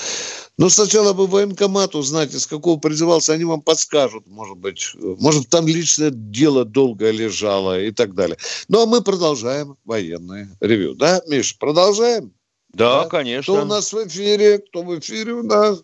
[0.59, 4.91] Ну, сначала бы военкомат узнать, из какого призывался, они вам подскажут, может быть.
[4.93, 8.37] Может, там личное дело долго лежало и так далее.
[8.67, 10.93] Ну, а мы продолжаем военное ревю.
[10.93, 12.33] Да, Миш, продолжаем?
[12.73, 13.53] Да, да, конечно.
[13.53, 14.59] Кто у нас в эфире?
[14.59, 15.83] Кто в эфире у нас?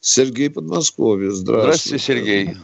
[0.00, 1.32] Сергей Подмосковье.
[1.32, 1.98] Здравствуйте.
[1.98, 2.56] Здравствуйте, Сергей.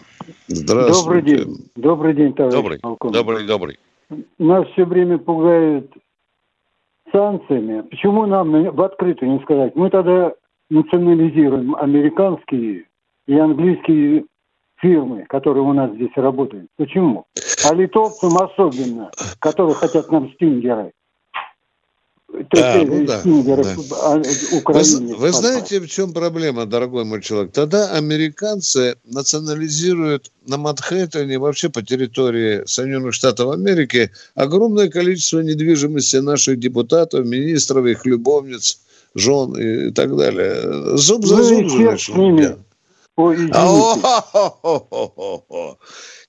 [0.46, 1.02] Здравствуйте.
[1.02, 1.70] Добрый день.
[1.76, 3.14] Добрый день, товарищ Добрый, полковник.
[3.14, 3.78] добрый, добрый.
[4.38, 5.90] Нас все время пугают
[7.12, 7.82] санкциями.
[7.82, 9.74] Почему нам в открытую не сказать?
[9.74, 10.32] Мы тогда
[10.70, 12.86] национализируем американские
[13.26, 14.24] и английские
[14.76, 16.68] фирмы, которые у нас здесь работают.
[16.76, 17.24] Почему?
[17.64, 19.10] А литовцам особенно,
[19.40, 20.92] которые хотят нам стингеры.
[22.50, 22.82] Да,
[23.24, 23.76] ну да, да.
[24.02, 27.52] А, вы, вы знаете, в чем проблема, дорогой мой человек?
[27.52, 36.58] Тогда американцы национализируют на Манхэттене, вообще по территории Соединенных Штатов Америки, огромное количество недвижимости наших
[36.58, 38.80] депутатов, министров, их любовниц,
[39.14, 40.96] жен и так далее.
[40.96, 42.56] Зуб за ну, зуб же с ними.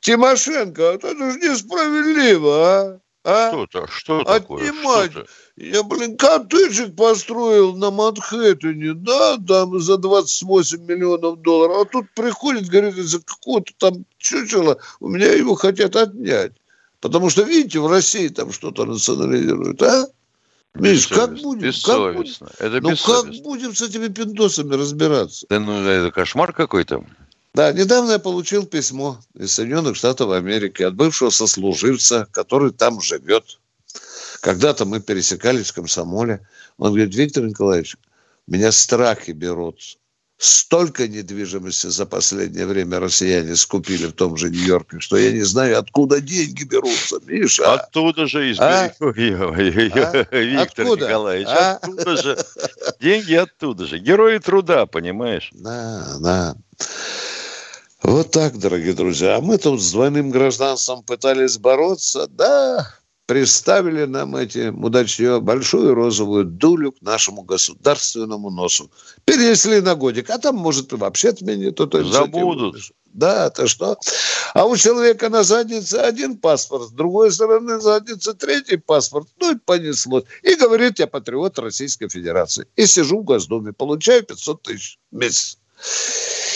[0.01, 2.99] Тимошенко, это же несправедливо, а?
[3.26, 3.49] А?
[3.49, 4.70] Что-то, что такое?
[4.70, 5.12] Отнимать.
[5.58, 11.78] Я, блин, коттеджик построил на Манхэттене, да, там за 28 миллионов долларов.
[11.82, 16.51] А тут приходит, говорит, за какого-то там чучела у меня его хотят отнять.
[16.99, 20.08] Потому что, видите, в России там что-то национализируют, а?
[20.74, 21.72] Миш, как будем?
[21.84, 22.34] Как будем?
[22.60, 25.45] Это ну как будем с этими пиндосами разбираться?
[25.49, 27.06] Да ну это кошмар какой-то.
[27.53, 33.58] Да, недавно я получил письмо из Соединенных Штатов Америки от бывшего сослуживца, который там живет.
[34.45, 36.39] Когда-то мы пересекались в комсомоле.
[36.77, 37.97] Он говорит, Виктор Николаевич,
[38.45, 39.97] меня страхи берут.
[40.37, 45.79] Столько недвижимости за последнее время россияне скупили в том же Нью-Йорке, что я не знаю,
[45.79, 47.73] откуда деньги берутся, Миша.
[47.73, 48.93] Оттуда же из а?
[48.99, 49.11] а?
[49.11, 51.07] Виктор откуда?
[51.07, 51.79] Николаевич, а?
[51.81, 52.37] оттуда же.
[53.01, 53.97] Деньги оттуда же.
[53.97, 55.49] Герои труда, понимаешь?
[55.53, 56.55] Да, да.
[58.03, 59.37] Вот так, дорогие друзья.
[59.37, 62.27] А мы тут с двойным гражданством пытались бороться.
[62.27, 62.93] Да,
[63.26, 68.91] приставили нам эти мудачье большую розовую дулю к нашему государственному носу.
[69.26, 71.76] Перенесли на годик, а там, может, и вообще отменят.
[71.76, 72.78] То, Забудут.
[73.13, 73.97] Да, то что?
[74.53, 79.30] А у человека на заднице один паспорт, с другой стороны задницы третий паспорт.
[79.39, 80.26] Ну и понеслось.
[80.43, 82.67] И говорит, я патриот Российской Федерации.
[82.76, 85.57] И сижу в Госдуме, получаю 500 тысяч в месяц.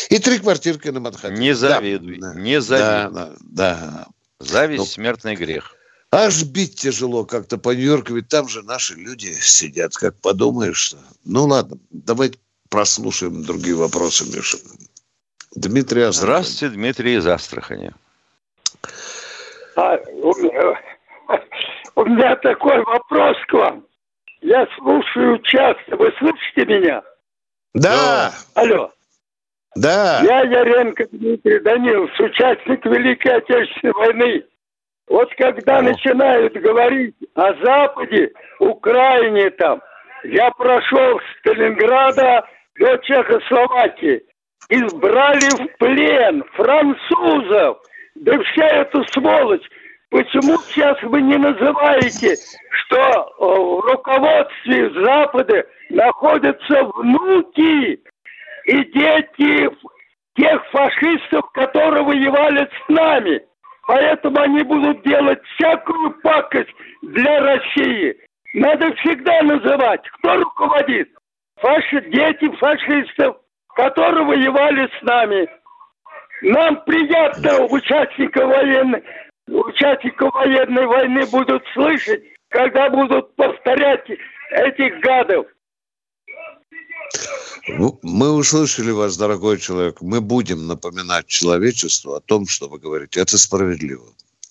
[0.09, 1.39] И три квартирки на Манхэттене.
[1.39, 3.13] Не завидуй, да, не завидуй.
[3.13, 4.07] Да, да.
[4.39, 5.76] Зависть, ну, смертный грех.
[6.12, 10.78] Аж бить тяжело как-то по Нью-Йорку, ведь там же наши люди сидят, как подумаешь.
[10.78, 10.97] Что...
[11.24, 12.39] Ну ладно, давайте
[12.70, 14.57] прослушаем другие вопросы, Миша.
[15.55, 16.43] Дмитрий Астрахань.
[16.43, 17.91] Здравствуйте, Дмитрий из Астрахани.
[19.76, 20.82] А, у, меня,
[21.95, 23.86] у меня такой вопрос к вам.
[24.41, 25.95] Я слушаю часто.
[25.95, 27.03] Вы слышите меня?
[27.74, 28.34] Да.
[28.55, 28.91] Алло.
[29.76, 30.22] Да.
[30.24, 34.43] Я Яренко Дмитрий Данилович, участник Великой Отечественной войны.
[35.10, 39.82] Вот когда начинают говорить о Западе, Украине там,
[40.24, 42.45] я прошел с Сталинграда
[42.80, 44.22] до Чехословакии,
[44.70, 47.80] избрали в плен французов,
[48.16, 49.68] да вся эта сволочь.
[50.12, 52.36] Почему сейчас вы не называете,
[52.70, 57.99] что в руководстве Запада находятся внуки
[58.66, 59.70] и дети
[60.36, 63.49] тех фашистов, которые воевали с нами.
[63.89, 66.69] Поэтому они будут делать всякую пакость
[67.01, 68.15] для России.
[68.53, 71.09] Надо всегда называть, кто руководит.
[71.59, 73.37] Фаши, дети фашистов,
[73.75, 75.49] которые воевали с нами.
[76.43, 79.03] Нам приятно участников военной,
[79.47, 84.07] участников военной войны будут слышать, когда будут повторять
[84.51, 85.47] этих гадов.
[87.67, 90.01] Ну, мы услышали вас, дорогой человек.
[90.01, 93.20] Мы будем напоминать человечеству о том, что вы говорите.
[93.20, 94.05] Это справедливо.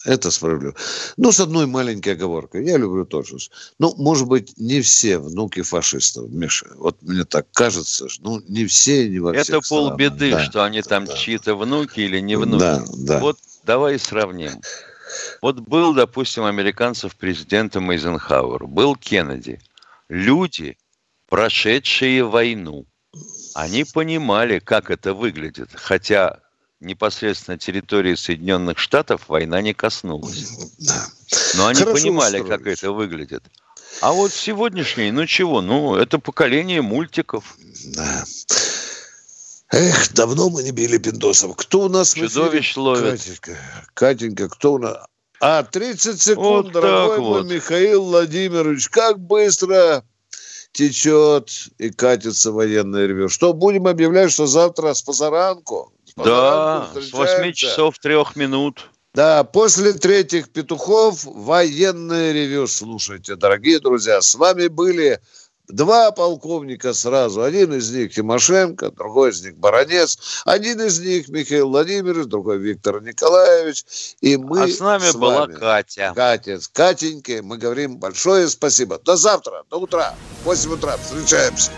[0.05, 0.75] Это справедливо.
[1.16, 2.64] Ну, с одной маленькой оговоркой.
[2.64, 3.37] Я люблю тоже.
[3.79, 6.69] Ну, может быть, не все внуки фашистов, Миша.
[6.77, 8.07] Вот мне так кажется.
[8.21, 12.01] Ну, не все, не во всех Это полбеды, да, что они там да, чьи-то внуки
[12.01, 12.61] или не внуки.
[12.61, 13.19] Да, да.
[13.19, 14.61] Вот давай сравним.
[15.43, 19.61] Вот был, допустим, американцев президентом Эйзенхауэр, был Кеннеди.
[20.09, 20.77] Люди,
[21.29, 22.87] прошедшие войну,
[23.55, 26.41] они понимали, как это выглядит, хотя
[26.81, 30.76] непосредственно территории Соединенных Штатов война не коснулась.
[31.57, 32.49] Но они Хорошо понимали, устроились.
[32.49, 33.45] как это выглядит.
[34.01, 37.57] А вот сегодняшний, ну чего, ну это поколение мультиков.
[37.97, 38.24] Да.
[39.70, 41.57] Эх, давно мы не били пиндосов.
[41.57, 43.20] Кто у нас Чудовищ ловит.
[43.20, 43.57] Катенька,
[43.95, 45.05] Катенька, кто у нас?
[45.41, 47.51] А, 30 секунд, вот дорогой мой вот.
[47.51, 48.89] Михаил Владимирович.
[48.89, 50.05] Как быстро
[50.79, 53.29] течет и катится военное ревю.
[53.29, 55.93] Что, будем объявлять, что завтра с позаранку?
[56.05, 58.89] С позаранку да, с 8 часов 3 минут.
[59.12, 64.20] Да, после третьих петухов военное ревю слушайте, дорогие друзья.
[64.20, 65.20] С вами были
[65.69, 67.43] два полковника сразу.
[67.43, 70.43] Один из них Тимошенко, другой из них Баранец.
[70.45, 73.85] Один из них Михаил Владимирович, другой Виктор Николаевич.
[74.21, 76.12] И мы а с нами с была вами, Катя.
[76.14, 76.61] Катя.
[76.61, 78.99] С Катенькой мы говорим большое спасибо.
[78.99, 80.14] До завтра, до утра.
[80.43, 81.71] В 8 утра встречаемся.